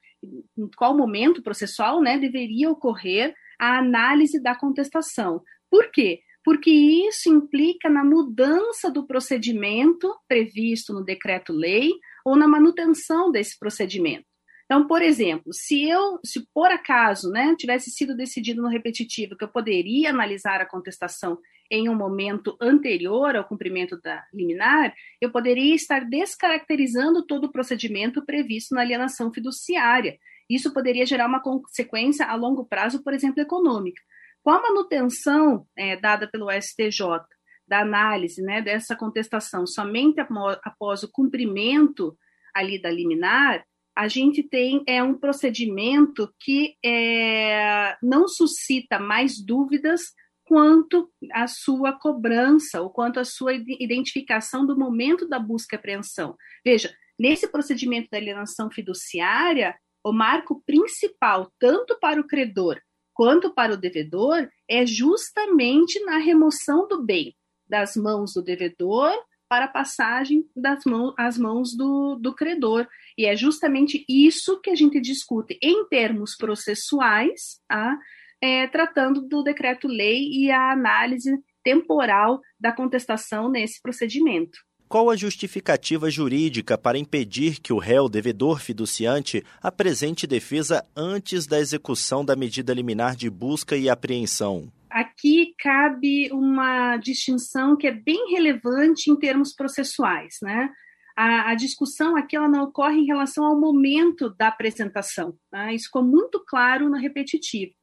em 0.57 0.69
qual 0.75 0.97
momento 0.97 1.41
processual 1.41 2.01
né, 2.01 2.17
deveria 2.17 2.69
ocorrer 2.69 3.33
a 3.59 3.79
análise 3.79 4.41
da 4.41 4.55
contestação. 4.55 5.41
Por 5.69 5.91
quê? 5.91 6.21
Porque 6.43 6.69
isso 6.69 7.29
implica 7.29 7.89
na 7.89 8.03
mudança 8.03 8.91
do 8.91 9.05
procedimento 9.05 10.13
previsto 10.27 10.93
no 10.93 11.03
decreto-lei 11.03 11.91
ou 12.23 12.35
na 12.35 12.47
manutenção 12.47 13.31
desse 13.31 13.57
procedimento. 13.57 14.25
Então, 14.65 14.87
por 14.87 15.01
exemplo, 15.01 15.53
se 15.53 15.87
eu, 15.87 16.19
se 16.25 16.43
por 16.53 16.71
acaso, 16.71 17.29
né, 17.29 17.55
tivesse 17.57 17.91
sido 17.91 18.15
decidido 18.15 18.61
no 18.61 18.67
repetitivo 18.67 19.37
que 19.37 19.43
eu 19.43 19.47
poderia 19.47 20.09
analisar 20.09 20.59
a 20.59 20.65
contestação 20.65 21.37
em 21.69 21.87
um 21.87 21.95
momento 21.95 22.57
anterior 22.59 23.35
ao 23.35 23.47
cumprimento 23.47 23.99
da 24.01 24.23
liminar, 24.33 24.93
eu 25.21 25.31
poderia 25.31 25.75
estar 25.75 26.01
descaracterizando 26.01 27.25
todo 27.25 27.45
o 27.45 27.51
procedimento 27.51 28.25
previsto 28.25 28.73
na 28.73 28.81
alienação 28.81 29.31
fiduciária. 29.31 30.17
Isso 30.49 30.73
poderia 30.73 31.05
gerar 31.05 31.27
uma 31.27 31.41
consequência 31.41 32.25
a 32.25 32.35
longo 32.35 32.65
prazo, 32.65 33.03
por 33.03 33.13
exemplo, 33.13 33.41
econômica. 33.41 34.01
Com 34.43 34.51
a 34.51 34.61
manutenção 34.61 35.65
é, 35.75 35.95
dada 35.97 36.29
pelo 36.29 36.51
STJ 36.51 37.25
da 37.67 37.81
análise 37.81 38.41
né, 38.43 38.61
dessa 38.61 38.95
contestação 38.95 39.65
somente 39.65 40.19
após 40.19 41.01
o 41.01 41.11
cumprimento 41.11 42.15
ali 42.53 42.79
da 42.79 42.91
liminar, 42.91 43.65
a 43.97 44.07
gente 44.07 44.43
tem 44.43 44.83
é 44.85 45.01
um 45.01 45.17
procedimento 45.17 46.31
que 46.39 46.75
é, 46.85 47.97
não 48.03 48.27
suscita 48.27 48.99
mais 48.99 49.43
dúvidas 49.43 50.01
quanto 50.43 51.09
à 51.33 51.47
sua 51.47 51.93
cobrança 51.93 52.81
ou 52.81 52.89
quanto 52.91 53.19
à 53.19 53.25
sua 53.25 53.53
identificação 53.53 54.65
do 54.65 54.77
momento 54.77 55.27
da 55.27 55.39
busca 55.39 55.75
e 55.75 55.79
apreensão. 55.79 56.35
Veja, 56.63 56.93
nesse 57.17 57.47
procedimento 57.47 58.09
da 58.11 58.17
alienação 58.17 58.69
fiduciária, 58.69 59.75
o 60.05 60.13
marco 60.13 60.61
principal, 60.65 61.51
tanto 61.59 61.97
para 61.99 62.21
o 62.21 62.27
credor 62.27 62.79
quanto 63.11 63.53
para 63.53 63.73
o 63.73 63.77
devedor, 63.77 64.47
é 64.69 64.85
justamente 64.85 65.99
na 66.01 66.17
remoção 66.17 66.87
do 66.87 67.03
bem 67.03 67.35
das 67.67 67.95
mãos 67.95 68.33
do 68.33 68.43
devedor 68.43 69.11
para 69.49 69.65
a 69.65 69.69
passagem 69.69 70.45
das 70.55 70.85
mãos, 70.85 71.15
às 71.17 71.37
mãos 71.37 71.75
do, 71.75 72.15
do 72.15 72.35
credor. 72.35 72.87
E 73.17 73.25
é 73.25 73.35
justamente 73.35 74.05
isso 74.07 74.59
que 74.61 74.69
a 74.69 74.75
gente 74.75 74.99
discute 75.01 75.57
em 75.61 75.87
termos 75.87 76.35
processuais, 76.35 77.59
tá? 77.67 77.97
é, 78.41 78.67
tratando 78.67 79.21
do 79.21 79.41
decreto-lei 79.41 80.29
e 80.31 80.51
a 80.51 80.71
análise 80.71 81.31
temporal 81.63 82.41
da 82.59 82.71
contestação 82.71 83.49
nesse 83.49 83.81
procedimento. 83.81 84.59
Qual 84.87 85.09
a 85.09 85.15
justificativa 85.15 86.11
jurídica 86.11 86.77
para 86.77 86.97
impedir 86.97 87.59
que 87.59 87.73
o 87.73 87.79
réu 87.79 88.07
devedor 88.07 88.59
fiduciante 88.59 89.43
apresente 89.61 90.27
defesa 90.27 90.85
antes 90.95 91.47
da 91.47 91.59
execução 91.59 92.23
da 92.23 92.35
medida 92.35 92.73
liminar 92.73 93.15
de 93.15 93.29
busca 93.29 93.75
e 93.75 93.89
apreensão? 93.89 94.71
Aqui 94.89 95.55
cabe 95.57 96.31
uma 96.31 96.97
distinção 96.97 97.75
que 97.75 97.87
é 97.87 97.91
bem 97.91 98.31
relevante 98.31 99.09
em 99.09 99.15
termos 99.17 99.53
processuais, 99.53 100.35
né? 100.41 100.69
A, 101.17 101.51
a 101.51 101.55
discussão 101.55 102.15
aqui 102.15 102.35
ela 102.35 102.47
não 102.47 102.65
ocorre 102.65 102.99
em 102.99 103.05
relação 103.05 103.43
ao 103.43 103.59
momento 103.59 104.29
da 104.37 104.49
apresentação. 104.49 105.33
Tá? 105.49 105.73
Isso 105.73 105.85
ficou 105.85 106.03
muito 106.03 106.43
claro 106.45 106.89
no 106.89 106.97
repetitivo. 106.97 107.73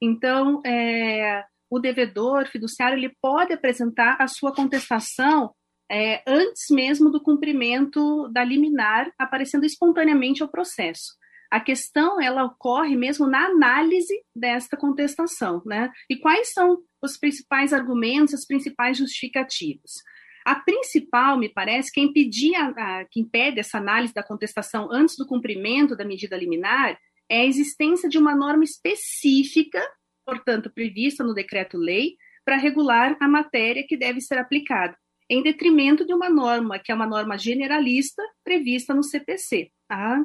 Então, 0.00 0.60
é, 0.64 1.42
o 1.70 1.78
devedor 1.78 2.46
fiduciário 2.46 2.98
ele 2.98 3.14
pode 3.22 3.54
apresentar 3.54 4.16
a 4.20 4.28
sua 4.28 4.54
contestação 4.54 5.50
é, 5.90 6.22
antes 6.26 6.70
mesmo 6.70 7.10
do 7.10 7.22
cumprimento 7.22 8.28
da 8.28 8.42
liminar, 8.42 9.12
aparecendo 9.18 9.64
espontaneamente 9.64 10.42
ao 10.42 10.48
processo. 10.48 11.12
A 11.50 11.60
questão 11.60 12.20
ela 12.20 12.44
ocorre 12.44 12.96
mesmo 12.96 13.26
na 13.26 13.46
análise 13.46 14.14
desta 14.34 14.76
contestação, 14.76 15.62
né? 15.64 15.90
E 16.10 16.16
quais 16.16 16.52
são 16.52 16.78
os 17.02 17.16
principais 17.16 17.72
argumentos, 17.72 18.34
as 18.34 18.46
principais 18.46 18.98
justificativas? 18.98 19.92
A 20.44 20.56
principal, 20.56 21.38
me 21.38 21.48
parece, 21.48 21.92
que, 21.92 22.00
impede 22.00 23.60
essa 23.60 23.78
análise 23.78 24.12
da 24.12 24.22
contestação 24.22 24.88
antes 24.90 25.16
do 25.16 25.26
cumprimento 25.26 25.96
da 25.96 26.04
medida 26.04 26.36
liminar 26.36 26.98
é 27.30 27.40
a 27.40 27.46
existência 27.46 28.08
de 28.08 28.18
uma 28.18 28.34
norma 28.34 28.64
específica, 28.64 29.80
portanto, 30.26 30.70
prevista 30.74 31.24
no 31.24 31.32
decreto-lei, 31.32 32.16
para 32.44 32.56
regular 32.56 33.16
a 33.20 33.28
matéria 33.28 33.86
que 33.88 33.96
deve 33.96 34.20
ser 34.20 34.36
aplicada 34.38 34.94
em 35.28 35.42
detrimento 35.42 36.04
de 36.04 36.12
uma 36.12 36.28
norma, 36.28 36.78
que 36.78 36.92
é 36.92 36.94
uma 36.94 37.06
norma 37.06 37.38
generalista 37.38 38.22
prevista 38.42 38.94
no 38.94 39.02
CPC. 39.02 39.70
Tá? 39.88 40.24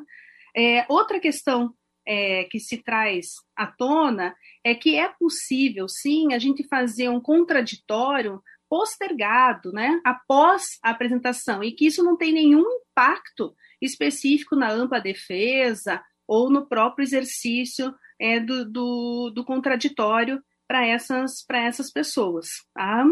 É, 0.56 0.86
outra 0.90 1.20
questão 1.20 1.74
é, 2.06 2.46
que 2.46 2.60
se 2.60 2.78
traz 2.78 3.28
à 3.56 3.68
tona 3.68 4.36
é 4.64 4.74
que 4.74 4.96
é 4.96 5.10
possível, 5.20 5.88
sim, 5.88 6.34
a 6.34 6.40
gente 6.40 6.68
fazer 6.68 7.10
um 7.10 7.22
contraditório 7.22 8.42
postergado, 8.70 9.72
né, 9.72 10.00
após 10.06 10.78
a 10.84 10.92
apresentação, 10.92 11.64
e 11.64 11.72
que 11.72 11.88
isso 11.88 12.04
não 12.04 12.16
tem 12.16 12.32
nenhum 12.32 12.64
impacto 12.82 13.56
específico 13.82 14.56
na 14.56 14.72
ampla 14.72 15.00
defesa 15.00 16.04
ou 16.28 16.52
no 16.52 16.68
próprio 16.68 17.04
exercício 17.04 17.94
é, 18.20 18.40
do, 18.40 18.70
do, 18.70 19.32
do 19.34 19.44
contraditório 19.44 20.40
para 20.68 20.86
essas, 20.86 21.44
essas 21.52 21.92
pessoas. 21.92 22.48
Tá? 22.76 23.04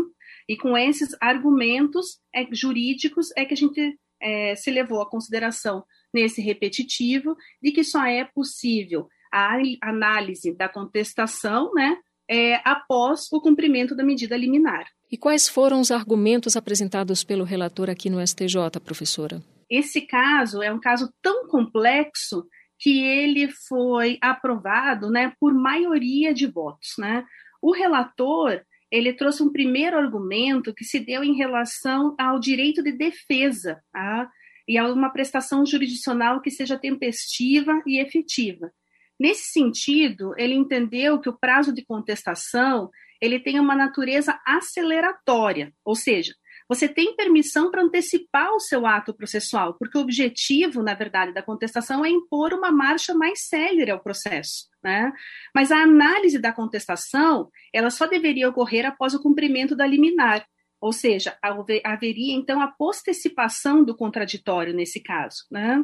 E 0.47 0.55
com 0.55 0.77
esses 0.77 1.09
argumentos 1.21 2.19
é, 2.33 2.47
jurídicos 2.51 3.29
é 3.35 3.45
que 3.45 3.53
a 3.53 3.57
gente 3.57 3.97
é, 4.21 4.55
se 4.55 4.71
levou 4.71 5.01
à 5.01 5.09
consideração 5.09 5.83
nesse 6.13 6.41
repetitivo 6.41 7.35
de 7.61 7.71
que 7.71 7.83
só 7.83 8.05
é 8.05 8.23
possível 8.23 9.07
a 9.31 9.57
análise 9.81 10.55
da 10.55 10.69
contestação, 10.69 11.73
né, 11.73 11.97
é, 12.29 12.55
após 12.63 13.27
o 13.31 13.41
cumprimento 13.41 13.95
da 13.95 14.03
medida 14.03 14.37
liminar. 14.37 14.87
E 15.11 15.17
quais 15.17 15.47
foram 15.47 15.79
os 15.79 15.91
argumentos 15.91 16.55
apresentados 16.55 17.23
pelo 17.23 17.43
relator 17.43 17.89
aqui 17.89 18.09
no 18.09 18.25
STJ, 18.25 18.79
professora? 18.83 19.41
Esse 19.69 20.01
caso 20.01 20.61
é 20.61 20.71
um 20.71 20.79
caso 20.79 21.11
tão 21.21 21.47
complexo 21.47 22.45
que 22.79 23.01
ele 23.03 23.49
foi 23.67 24.17
aprovado, 24.21 25.09
né, 25.09 25.33
por 25.39 25.53
maioria 25.53 26.33
de 26.33 26.45
votos, 26.45 26.93
né? 26.97 27.25
O 27.61 27.71
relator 27.71 28.61
ele 28.91 29.13
trouxe 29.13 29.43
um 29.43 29.51
primeiro 29.51 29.97
argumento 29.97 30.73
que 30.73 30.85
se 30.85 30.99
deu 30.99 31.23
em 31.23 31.35
relação 31.35 32.15
ao 32.17 32.39
direito 32.39 32.81
de 32.81 32.91
defesa 32.91 33.81
tá? 33.91 34.29
e 34.67 34.77
a 34.77 34.85
uma 34.91 35.09
prestação 35.09 35.65
jurisdicional 35.65 36.41
que 36.41 36.51
seja 36.51 36.77
tempestiva 36.77 37.81
e 37.85 37.99
efetiva. 37.99 38.71
Nesse 39.19 39.51
sentido, 39.51 40.33
ele 40.37 40.53
entendeu 40.53 41.19
que 41.19 41.29
o 41.29 41.37
prazo 41.37 41.73
de 41.73 41.83
contestação 41.83 42.89
ele 43.19 43.39
tem 43.39 43.59
uma 43.59 43.75
natureza 43.75 44.39
aceleratória, 44.45 45.73
ou 45.83 45.95
seja, 45.95 46.33
você 46.69 46.87
tem 46.87 47.15
permissão 47.15 47.71
para 47.71 47.81
antecipar 47.81 48.53
o 48.53 48.59
seu 48.59 48.85
ato 48.85 49.13
processual, 49.13 49.75
porque 49.75 49.97
o 49.97 50.01
objetivo, 50.01 50.83
na 50.83 50.93
verdade, 50.93 51.33
da 51.33 51.41
contestação 51.41 52.03
é 52.03 52.09
impor 52.09 52.53
uma 52.53 52.71
marcha 52.71 53.13
mais 53.13 53.47
célere 53.47 53.89
ao 53.89 54.01
processo. 54.01 54.67
Né? 54.87 55.11
Mas 55.53 55.69
a 55.69 55.83
análise 55.83 56.39
da 56.39 56.53
contestação, 56.53 57.51
ela 57.73 57.89
só 57.89 58.07
deveria 58.07 58.47
ocorrer 58.47 58.85
após 58.85 59.13
o 59.13 59.21
cumprimento 59.21 59.75
da 59.75 59.85
liminar, 59.85 60.47
ou 60.79 60.93
seja, 60.93 61.37
haveria 61.83 62.33
então 62.33 62.61
a 62.61 62.67
postecipação 62.67 63.83
do 63.83 63.93
contraditório 63.93 64.73
nesse 64.73 65.03
caso. 65.03 65.43
Né? 65.51 65.83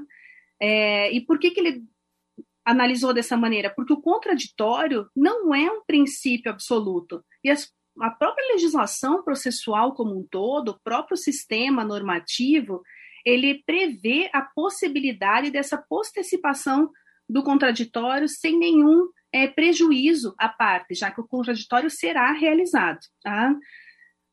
É, 0.58 1.12
e 1.12 1.20
por 1.20 1.38
que, 1.38 1.52
que 1.52 1.60
ele 1.60 1.84
analisou 2.64 3.14
dessa 3.14 3.36
maneira? 3.36 3.70
Porque 3.70 3.92
o 3.92 4.00
contraditório 4.00 5.10
não 5.14 5.54
é 5.54 5.70
um 5.70 5.84
princípio 5.84 6.50
absoluto. 6.50 7.22
E 7.44 7.50
as 7.50 7.70
a 8.00 8.10
própria 8.10 8.54
legislação 8.54 9.22
processual 9.22 9.94
como 9.94 10.18
um 10.18 10.26
todo, 10.26 10.70
o 10.70 10.80
próprio 10.84 11.16
sistema 11.16 11.84
normativo, 11.84 12.82
ele 13.24 13.62
prevê 13.68 14.32
a 14.34 14.42
possibilidade 14.42 15.52
dessa 15.52 15.78
postecipação 15.78 16.90
do 17.28 17.44
contraditório 17.44 18.28
sem 18.28 18.58
nenhum 18.58 19.08
é, 19.32 19.48
prejuízo 19.48 20.36
à 20.38 20.48
parte, 20.48 20.94
já 20.94 21.10
que 21.10 21.20
o 21.20 21.28
contraditório 21.28 21.90
será 21.90 22.32
realizado. 22.32 23.00
Tá? 23.22 23.56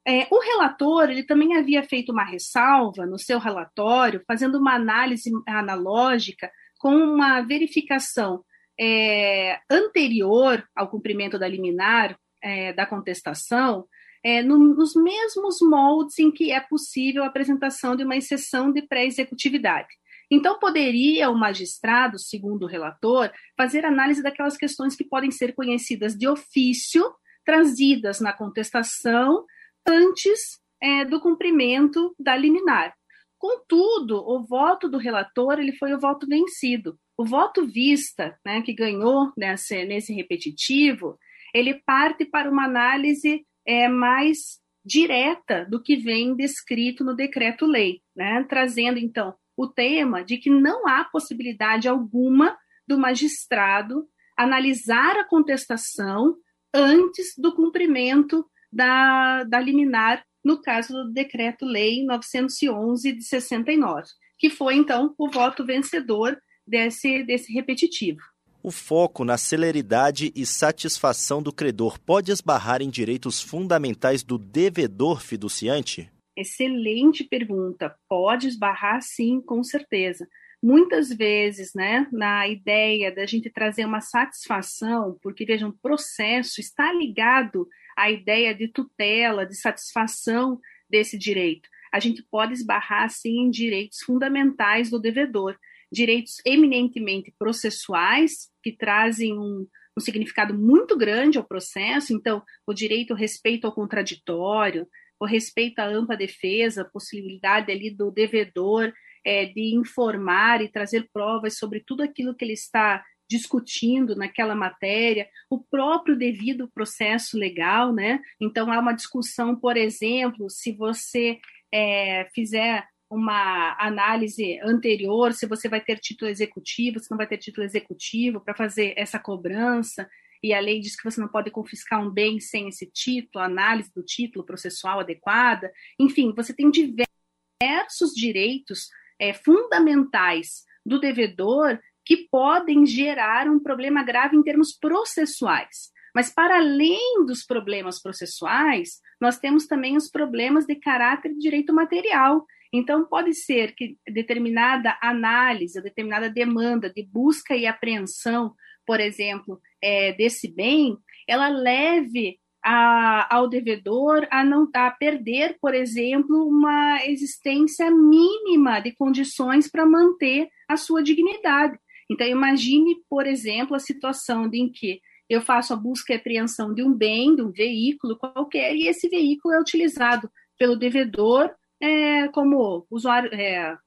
É, 0.06 0.26
o 0.30 0.40
relator 0.40 1.10
ele 1.10 1.22
também 1.22 1.56
havia 1.56 1.82
feito 1.82 2.12
uma 2.12 2.24
ressalva 2.24 3.06
no 3.06 3.18
seu 3.18 3.38
relatório, 3.38 4.22
fazendo 4.26 4.58
uma 4.58 4.74
análise 4.74 5.30
analógica 5.46 6.50
com 6.78 6.94
uma 6.94 7.42
verificação 7.42 8.44
é, 8.78 9.60
anterior 9.70 10.66
ao 10.74 10.88
cumprimento 10.88 11.38
da 11.38 11.46
liminar 11.46 12.18
é, 12.42 12.72
da 12.72 12.86
contestação, 12.86 13.86
é, 14.24 14.42
no, 14.42 14.58
nos 14.58 14.94
mesmos 14.94 15.58
moldes 15.60 16.18
em 16.18 16.30
que 16.30 16.50
é 16.50 16.60
possível 16.60 17.22
a 17.22 17.26
apresentação 17.26 17.94
de 17.94 18.04
uma 18.04 18.16
exceção 18.16 18.72
de 18.72 18.82
pré-executividade. 18.82 19.88
Então, 20.30 20.58
poderia 20.58 21.28
o 21.28 21.38
magistrado, 21.38 22.18
segundo 22.18 22.62
o 22.62 22.68
relator, 22.68 23.30
fazer 23.56 23.84
análise 23.84 24.22
daquelas 24.22 24.56
questões 24.56 24.94
que 24.94 25.04
podem 25.04 25.30
ser 25.30 25.54
conhecidas 25.54 26.14
de 26.14 26.28
ofício, 26.28 27.04
trazidas 27.44 28.20
na 28.20 28.32
contestação 28.32 29.44
antes 29.86 30.60
é, 30.80 31.04
do 31.04 31.20
cumprimento 31.20 32.14
da 32.18 32.36
liminar. 32.36 32.94
Contudo, 33.38 34.18
o 34.18 34.44
voto 34.46 34.88
do 34.88 34.98
relator 34.98 35.58
ele 35.58 35.72
foi 35.72 35.94
o 35.94 35.98
voto 35.98 36.26
vencido. 36.26 36.98
O 37.18 37.24
voto 37.24 37.66
vista, 37.66 38.38
né, 38.44 38.62
que 38.62 38.74
ganhou 38.74 39.32
nesse, 39.36 39.84
nesse 39.84 40.12
repetitivo, 40.12 41.18
ele 41.54 41.80
parte 41.84 42.24
para 42.24 42.50
uma 42.50 42.64
análise 42.64 43.44
é, 43.66 43.88
mais 43.88 44.60
direta 44.84 45.66
do 45.66 45.82
que 45.82 45.96
vem 45.96 46.36
descrito 46.36 47.04
no 47.04 47.14
decreto-lei, 47.14 48.00
né, 48.14 48.44
trazendo 48.48 48.98
então 48.98 49.34
o 49.60 49.68
tema 49.68 50.24
de 50.24 50.38
que 50.38 50.48
não 50.48 50.88
há 50.88 51.04
possibilidade 51.04 51.86
alguma 51.86 52.56
do 52.88 52.98
magistrado 52.98 54.08
analisar 54.34 55.16
a 55.16 55.24
contestação 55.24 56.34
antes 56.72 57.34
do 57.36 57.54
cumprimento 57.54 58.46
da, 58.72 59.44
da 59.44 59.60
liminar, 59.60 60.24
no 60.42 60.62
caso 60.62 60.94
do 60.94 61.12
Decreto-Lei 61.12 62.04
911 62.06 63.12
de 63.12 63.22
69, 63.22 64.08
que 64.38 64.48
foi, 64.48 64.76
então, 64.76 65.14
o 65.18 65.30
voto 65.30 65.66
vencedor 65.66 66.40
desse, 66.66 67.22
desse 67.22 67.52
repetitivo. 67.52 68.20
O 68.62 68.70
foco 68.70 69.24
na 69.24 69.36
celeridade 69.36 70.32
e 70.34 70.46
satisfação 70.46 71.42
do 71.42 71.52
credor 71.52 71.98
pode 71.98 72.32
esbarrar 72.32 72.80
em 72.80 72.88
direitos 72.88 73.42
fundamentais 73.42 74.22
do 74.22 74.38
devedor 74.38 75.20
fiduciante? 75.20 76.10
Excelente 76.40 77.24
pergunta. 77.24 77.94
Pode 78.08 78.48
esbarrar, 78.48 79.00
sim, 79.02 79.40
com 79.40 79.62
certeza. 79.62 80.28
Muitas 80.62 81.08
vezes, 81.08 81.72
né, 81.74 82.06
na 82.12 82.46
ideia 82.48 83.14
da 83.14 83.24
gente 83.26 83.50
trazer 83.50 83.84
uma 83.84 84.00
satisfação, 84.00 85.18
porque 85.22 85.44
veja, 85.44 85.66
um 85.66 85.72
processo 85.72 86.60
está 86.60 86.92
ligado 86.92 87.66
à 87.96 88.10
ideia 88.10 88.54
de 88.54 88.68
tutela, 88.68 89.46
de 89.46 89.54
satisfação 89.54 90.58
desse 90.88 91.18
direito. 91.18 91.68
A 91.92 91.98
gente 91.98 92.22
pode 92.22 92.52
esbarrar, 92.52 93.08
sim, 93.10 93.40
em 93.40 93.50
direitos 93.50 93.98
fundamentais 94.04 94.90
do 94.90 94.98
devedor 94.98 95.56
direitos 95.92 96.36
eminentemente 96.44 97.34
processuais, 97.36 98.48
que 98.62 98.72
trazem 98.72 99.36
um, 99.36 99.66
um 99.96 100.00
significado 100.00 100.56
muito 100.56 100.96
grande 100.96 101.36
ao 101.36 101.44
processo, 101.44 102.12
então, 102.12 102.42
o 102.66 102.72
direito 102.72 103.12
ao 103.12 103.18
respeito 103.18 103.66
ao 103.66 103.74
contraditório, 103.74 104.86
o 105.20 105.26
respeito 105.26 105.78
à 105.80 105.86
ampla 105.86 106.16
defesa, 106.16 106.88
possibilidade 106.90 107.70
ali 107.70 107.90
do 107.90 108.10
devedor 108.10 108.92
é, 109.24 109.44
de 109.44 109.76
informar 109.76 110.62
e 110.62 110.72
trazer 110.72 111.08
provas 111.12 111.58
sobre 111.58 111.84
tudo 111.86 112.02
aquilo 112.02 112.34
que 112.34 112.44
ele 112.44 112.54
está 112.54 113.04
discutindo 113.28 114.16
naquela 114.16 114.56
matéria, 114.56 115.28
o 115.48 115.62
próprio 115.62 116.16
devido 116.16 116.68
processo 116.74 117.38
legal, 117.38 117.92
né? 117.92 118.20
Então 118.40 118.72
há 118.72 118.80
uma 118.80 118.92
discussão, 118.92 119.54
por 119.54 119.76
exemplo, 119.76 120.50
se 120.50 120.72
você 120.72 121.38
é, 121.72 122.28
fizer 122.34 122.84
uma 123.08 123.76
análise 123.78 124.58
anterior, 124.62 125.32
se 125.32 125.46
você 125.46 125.68
vai 125.68 125.80
ter 125.80 125.98
título 125.98 126.30
executivo, 126.30 126.98
se 126.98 127.10
não 127.10 127.18
vai 127.18 127.26
ter 127.26 127.38
título 127.38 127.64
executivo 127.64 128.40
para 128.40 128.54
fazer 128.54 128.94
essa 128.96 129.18
cobrança, 129.18 130.08
e 130.42 130.52
a 130.54 130.60
lei 130.60 130.80
diz 130.80 130.96
que 130.96 131.08
você 131.08 131.20
não 131.20 131.28
pode 131.28 131.50
confiscar 131.50 132.02
um 132.02 132.10
bem 132.10 132.40
sem 132.40 132.68
esse 132.68 132.90
título, 132.90 133.44
análise 133.44 133.92
do 133.94 134.02
título 134.02 134.44
processual 134.44 135.00
adequada. 135.00 135.70
Enfim, 135.98 136.32
você 136.34 136.54
tem 136.54 136.70
diversos 136.70 138.10
direitos 138.14 138.88
é, 139.20 139.34
fundamentais 139.34 140.64
do 140.84 140.98
devedor 140.98 141.78
que 142.04 142.28
podem 142.30 142.86
gerar 142.86 143.48
um 143.48 143.60
problema 143.60 144.02
grave 144.02 144.36
em 144.36 144.42
termos 144.42 144.72
processuais. 144.72 145.90
Mas, 146.14 146.32
para 146.32 146.56
além 146.56 147.24
dos 147.24 147.44
problemas 147.44 148.02
processuais, 148.02 148.98
nós 149.20 149.38
temos 149.38 149.66
também 149.66 149.96
os 149.96 150.10
problemas 150.10 150.66
de 150.66 150.74
caráter 150.74 151.32
de 151.32 151.38
direito 151.38 151.72
material, 151.72 152.44
então, 152.72 153.04
pode 153.04 153.34
ser 153.34 153.74
que 153.74 153.98
determinada 154.08 154.96
análise, 155.02 155.82
determinada 155.82 156.30
demanda 156.30 156.88
de 156.88 157.04
busca 157.04 157.56
e 157.56 157.66
apreensão, 157.66 158.54
por 158.90 158.98
exemplo, 158.98 159.60
é, 159.80 160.12
desse 160.14 160.52
bem, 160.52 160.98
ela 161.28 161.46
leve 161.48 162.40
a, 162.60 163.32
ao 163.32 163.48
devedor 163.48 164.26
a 164.32 164.42
não 164.42 164.68
a 164.74 164.90
perder, 164.90 165.56
por 165.60 165.76
exemplo, 165.76 166.44
uma 166.44 166.98
existência 167.06 167.88
mínima 167.88 168.80
de 168.80 168.90
condições 168.90 169.70
para 169.70 169.86
manter 169.86 170.48
a 170.68 170.76
sua 170.76 171.04
dignidade. 171.04 171.78
Então, 172.10 172.26
imagine, 172.26 172.96
por 173.08 173.28
exemplo, 173.28 173.76
a 173.76 173.78
situação 173.78 174.50
de 174.50 174.58
em 174.58 174.68
que 174.68 175.00
eu 175.28 175.40
faço 175.40 175.72
a 175.72 175.76
busca 175.76 176.12
e 176.12 176.16
apreensão 176.16 176.74
de 176.74 176.82
um 176.82 176.92
bem, 176.92 177.36
de 177.36 177.42
um 177.42 177.52
veículo 177.52 178.18
qualquer, 178.18 178.74
e 178.74 178.88
esse 178.88 179.08
veículo 179.08 179.54
é 179.54 179.60
utilizado 179.60 180.28
pelo 180.58 180.74
devedor 180.74 181.48
é, 181.80 182.26
como 182.30 182.84
usuário, 182.90 183.32
é, 183.32 183.78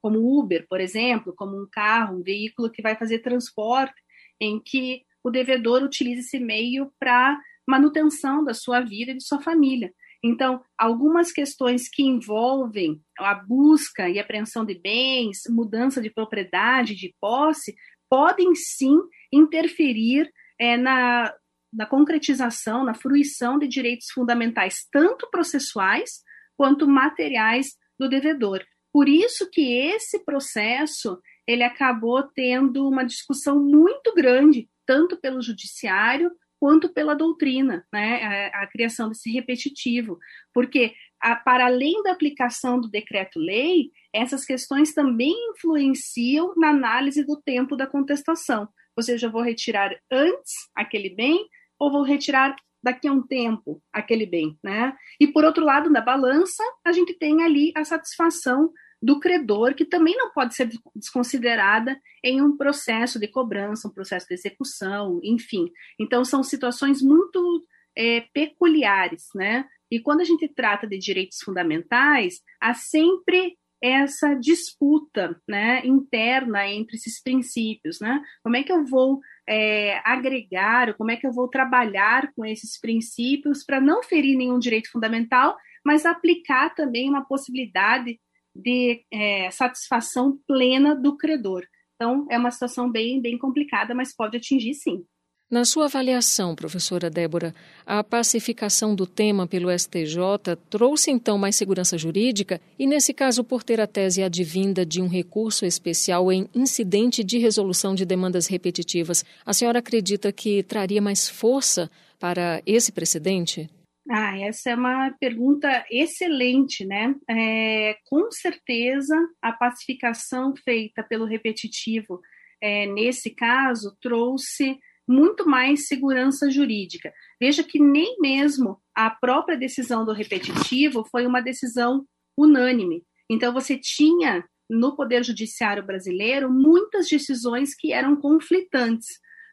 como 0.00 0.38
Uber, 0.38 0.64
por 0.68 0.80
exemplo, 0.80 1.34
como 1.36 1.60
um 1.60 1.66
carro, 1.68 2.18
um 2.18 2.22
veículo 2.22 2.70
que 2.70 2.80
vai 2.80 2.94
fazer 2.94 3.18
transporte, 3.18 4.00
em 4.40 4.60
que 4.60 5.02
o 5.22 5.30
devedor 5.30 5.82
utiliza 5.82 6.20
esse 6.20 6.38
meio 6.38 6.92
para 6.98 7.38
manutenção 7.66 8.42
da 8.42 8.54
sua 8.54 8.80
vida 8.80 9.12
e 9.12 9.16
de 9.16 9.24
sua 9.24 9.40
família. 9.40 9.92
Então, 10.22 10.60
algumas 10.76 11.30
questões 11.30 11.88
que 11.88 12.02
envolvem 12.02 13.00
a 13.18 13.34
busca 13.34 14.08
e 14.08 14.18
apreensão 14.18 14.64
de 14.64 14.74
bens, 14.74 15.42
mudança 15.48 16.00
de 16.00 16.10
propriedade, 16.10 16.96
de 16.96 17.14
posse, 17.20 17.76
podem 18.10 18.54
sim 18.54 18.98
interferir 19.32 20.28
é, 20.58 20.76
na, 20.76 21.32
na 21.72 21.86
concretização, 21.86 22.84
na 22.84 22.94
fruição 22.94 23.58
de 23.58 23.68
direitos 23.68 24.10
fundamentais, 24.10 24.86
tanto 24.90 25.28
processuais 25.30 26.22
quanto 26.56 26.88
materiais 26.88 27.76
do 27.98 28.08
devedor. 28.08 28.64
Por 28.92 29.08
isso 29.08 29.48
que 29.50 29.72
esse 29.72 30.24
processo 30.24 31.20
ele 31.48 31.62
acabou 31.62 32.22
tendo 32.22 32.86
uma 32.86 33.02
discussão 33.04 33.58
muito 33.58 34.14
grande, 34.14 34.68
tanto 34.84 35.16
pelo 35.16 35.40
judiciário 35.40 36.30
quanto 36.60 36.92
pela 36.92 37.14
doutrina, 37.14 37.86
né, 37.90 38.50
a, 38.52 38.64
a 38.64 38.66
criação 38.66 39.08
desse 39.08 39.30
repetitivo, 39.30 40.18
porque 40.52 40.92
a, 41.20 41.34
para 41.36 41.66
além 41.66 42.02
da 42.02 42.12
aplicação 42.12 42.78
do 42.78 42.90
decreto-lei, 42.90 43.90
essas 44.12 44.44
questões 44.44 44.92
também 44.92 45.34
influenciam 45.52 46.52
na 46.56 46.68
análise 46.68 47.24
do 47.24 47.40
tempo 47.40 47.76
da 47.76 47.86
contestação. 47.86 48.68
Ou 48.94 49.02
seja, 49.02 49.28
eu 49.28 49.32
vou 49.32 49.42
retirar 49.42 49.96
antes 50.10 50.52
aquele 50.74 51.10
bem 51.10 51.46
ou 51.78 51.90
vou 51.90 52.02
retirar 52.02 52.54
daqui 52.82 53.08
a 53.08 53.12
um 53.12 53.24
tempo 53.26 53.80
aquele 53.92 54.26
bem, 54.26 54.58
né? 54.62 54.92
E 55.20 55.28
por 55.28 55.44
outro 55.44 55.64
lado, 55.64 55.88
na 55.88 56.00
balança, 56.00 56.62
a 56.84 56.92
gente 56.92 57.14
tem 57.14 57.42
ali 57.42 57.72
a 57.76 57.84
satisfação 57.84 58.72
do 59.00 59.20
credor, 59.20 59.74
que 59.74 59.84
também 59.84 60.16
não 60.16 60.32
pode 60.32 60.54
ser 60.54 60.68
desconsiderada 60.94 61.98
em 62.22 62.42
um 62.42 62.56
processo 62.56 63.18
de 63.18 63.28
cobrança, 63.28 63.88
um 63.88 63.92
processo 63.92 64.26
de 64.26 64.34
execução, 64.34 65.20
enfim. 65.22 65.70
Então, 65.98 66.24
são 66.24 66.42
situações 66.42 67.00
muito 67.00 67.64
é, 67.96 68.22
peculiares, 68.32 69.28
né? 69.34 69.64
E 69.90 70.00
quando 70.00 70.20
a 70.20 70.24
gente 70.24 70.48
trata 70.48 70.86
de 70.86 70.98
direitos 70.98 71.38
fundamentais, 71.42 72.40
há 72.60 72.74
sempre 72.74 73.56
essa 73.80 74.34
disputa 74.34 75.40
né, 75.48 75.86
interna 75.86 76.66
entre 76.66 76.96
esses 76.96 77.22
princípios, 77.22 78.00
né? 78.00 78.20
Como 78.42 78.56
é 78.56 78.62
que 78.62 78.72
eu 78.72 78.84
vou 78.84 79.20
é, 79.48 80.00
agregar, 80.04 80.94
como 80.94 81.10
é 81.10 81.16
que 81.16 81.26
eu 81.26 81.32
vou 81.32 81.48
trabalhar 81.48 82.32
com 82.34 82.44
esses 82.44 82.78
princípios 82.78 83.64
para 83.64 83.80
não 83.80 84.02
ferir 84.02 84.36
nenhum 84.36 84.58
direito 84.58 84.90
fundamental, 84.90 85.56
mas 85.84 86.04
aplicar 86.04 86.74
também 86.74 87.08
uma 87.08 87.24
possibilidade 87.24 88.20
de 88.58 89.04
é, 89.12 89.50
satisfação 89.50 90.38
plena 90.46 90.94
do 90.94 91.16
credor. 91.16 91.64
Então, 91.94 92.26
é 92.30 92.38
uma 92.38 92.50
situação 92.50 92.90
bem, 92.90 93.20
bem 93.20 93.38
complicada, 93.38 93.94
mas 93.94 94.14
pode 94.14 94.36
atingir 94.36 94.74
sim. 94.74 95.04
Na 95.50 95.64
sua 95.64 95.86
avaliação, 95.86 96.54
professora 96.54 97.08
Débora, 97.08 97.54
a 97.86 98.04
pacificação 98.04 98.94
do 98.94 99.06
tema 99.06 99.46
pelo 99.46 99.70
STJ 99.76 100.56
trouxe 100.68 101.10
então 101.10 101.38
mais 101.38 101.56
segurança 101.56 101.96
jurídica 101.96 102.60
e, 102.78 102.86
nesse 102.86 103.14
caso, 103.14 103.42
por 103.42 103.62
ter 103.62 103.80
a 103.80 103.86
tese 103.86 104.22
advinda 104.22 104.84
de 104.84 105.00
um 105.00 105.08
recurso 105.08 105.64
especial 105.64 106.30
em 106.30 106.46
incidente 106.54 107.24
de 107.24 107.38
resolução 107.38 107.94
de 107.94 108.04
demandas 108.04 108.46
repetitivas, 108.46 109.24
a 109.46 109.54
senhora 109.54 109.78
acredita 109.78 110.30
que 110.30 110.62
traria 110.62 111.00
mais 111.00 111.26
força 111.26 111.90
para 112.18 112.60
esse 112.66 112.92
precedente? 112.92 113.70
Ah, 114.10 114.38
essa 114.38 114.70
é 114.70 114.74
uma 114.74 115.10
pergunta 115.20 115.84
excelente, 115.90 116.84
né? 116.86 117.14
É, 117.28 117.96
com 118.06 118.30
certeza, 118.30 119.14
a 119.42 119.52
pacificação 119.52 120.54
feita 120.56 121.02
pelo 121.02 121.26
repetitivo, 121.26 122.20
é, 122.60 122.86
nesse 122.86 123.34
caso, 123.34 123.96
trouxe 124.00 124.78
muito 125.06 125.46
mais 125.46 125.86
segurança 125.86 126.50
jurídica. 126.50 127.12
Veja 127.40 127.62
que 127.62 127.78
nem 127.78 128.16
mesmo 128.18 128.80
a 128.94 129.10
própria 129.10 129.58
decisão 129.58 130.04
do 130.04 130.12
repetitivo 130.12 131.04
foi 131.10 131.26
uma 131.26 131.40
decisão 131.40 132.04
unânime. 132.36 133.02
Então, 133.30 133.52
você 133.52 133.78
tinha 133.78 134.44
no 134.70 134.96
Poder 134.96 135.24
Judiciário 135.24 135.84
brasileiro 135.84 136.50
muitas 136.50 137.08
decisões 137.08 137.74
que 137.74 137.92
eram 137.92 138.16
conflitantes. 138.16 139.06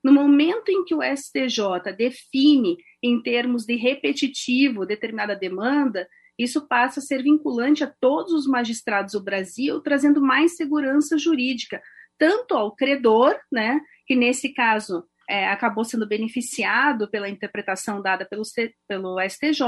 No 0.04 0.14
momento 0.14 0.70
em 0.70 0.84
que 0.84 0.94
o 0.94 1.02
STJ 1.02 1.94
define, 1.98 2.78
em 3.06 3.22
termos 3.22 3.66
de 3.66 3.76
repetitivo, 3.76 4.86
determinada 4.86 5.36
demanda, 5.36 6.08
isso 6.38 6.68
passa 6.68 7.00
a 7.00 7.04
ser 7.04 7.24
vinculante 7.24 7.84
a 7.84 7.94
todos 8.00 8.34
os 8.34 8.48
magistrados 8.48 9.14
do 9.14 9.24
Brasil, 9.24 9.80
trazendo 9.82 10.22
mais 10.22 10.58
segurança 10.58 11.18
jurídica, 11.18 11.82
tanto 12.18 12.56
ao 12.56 12.76
credor, 12.76 13.38
né, 13.52 13.80
que 14.06 14.16
nesse 14.16 14.54
caso 14.54 15.06
é, 15.30 15.48
acabou 15.48 15.84
sendo 15.84 16.08
beneficiado 16.08 17.10
pela 17.10 17.30
interpretação 17.30 18.02
dada 18.02 18.26
pelo, 18.26 18.44
pelo 18.88 19.20
STJ, 19.22 19.62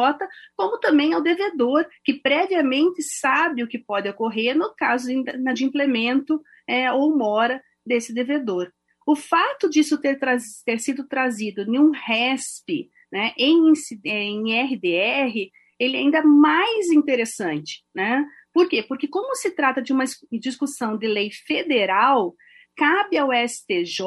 como 0.55 0.79
também 0.79 1.13
ao 1.13 1.21
devedor, 1.21 1.85
que 2.03 2.13
previamente 2.13 3.01
sabe 3.01 3.63
o 3.63 3.67
que 3.67 3.79
pode 3.79 4.09
ocorrer 4.09 4.55
no 4.55 4.73
caso 4.75 5.07
de, 5.07 5.63
implemento 5.63 6.41
é, 6.67 6.91
ou 6.91 7.15
mora 7.15 7.61
desse 7.85 8.13
devedor. 8.13 8.71
O 9.05 9.15
fato 9.15 9.69
disso 9.69 9.97
ter, 9.99 10.19
ter 10.19 10.79
sido 10.79 11.07
trazido 11.07 11.61
em 11.61 11.79
um 11.79 11.91
RESP, 11.91 12.89
né, 13.11 13.33
em, 13.37 13.71
em 14.05 14.61
RDR, 14.61 15.51
ele 15.79 15.97
é 15.97 15.99
ainda 15.99 16.23
mais 16.23 16.89
interessante, 16.89 17.83
né? 17.93 18.25
Por 18.53 18.67
quê? 18.67 18.81
Porque 18.81 19.07
como 19.07 19.35
se 19.35 19.51
trata 19.51 19.81
de 19.81 19.93
uma 19.93 20.05
discussão 20.31 20.97
de 20.97 21.07
lei 21.07 21.29
federal, 21.31 22.33
cabe 22.75 23.17
ao 23.17 23.29
STJ 23.31 24.03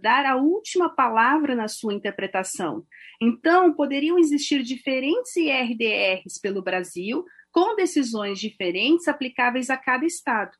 dar 0.00 0.24
a 0.24 0.36
última 0.36 0.88
palavra 0.88 1.54
na 1.54 1.68
sua 1.68 1.92
interpretação. 1.92 2.84
Então, 3.20 3.74
poderiam 3.74 4.18
existir 4.18 4.62
diferentes 4.62 5.36
IRDRs 5.36 6.38
pelo 6.40 6.62
Brasil, 6.62 7.24
com 7.52 7.76
decisões 7.76 8.38
diferentes 8.38 9.08
aplicáveis 9.08 9.68
a 9.68 9.76
cada 9.76 10.06
estado. 10.06 10.52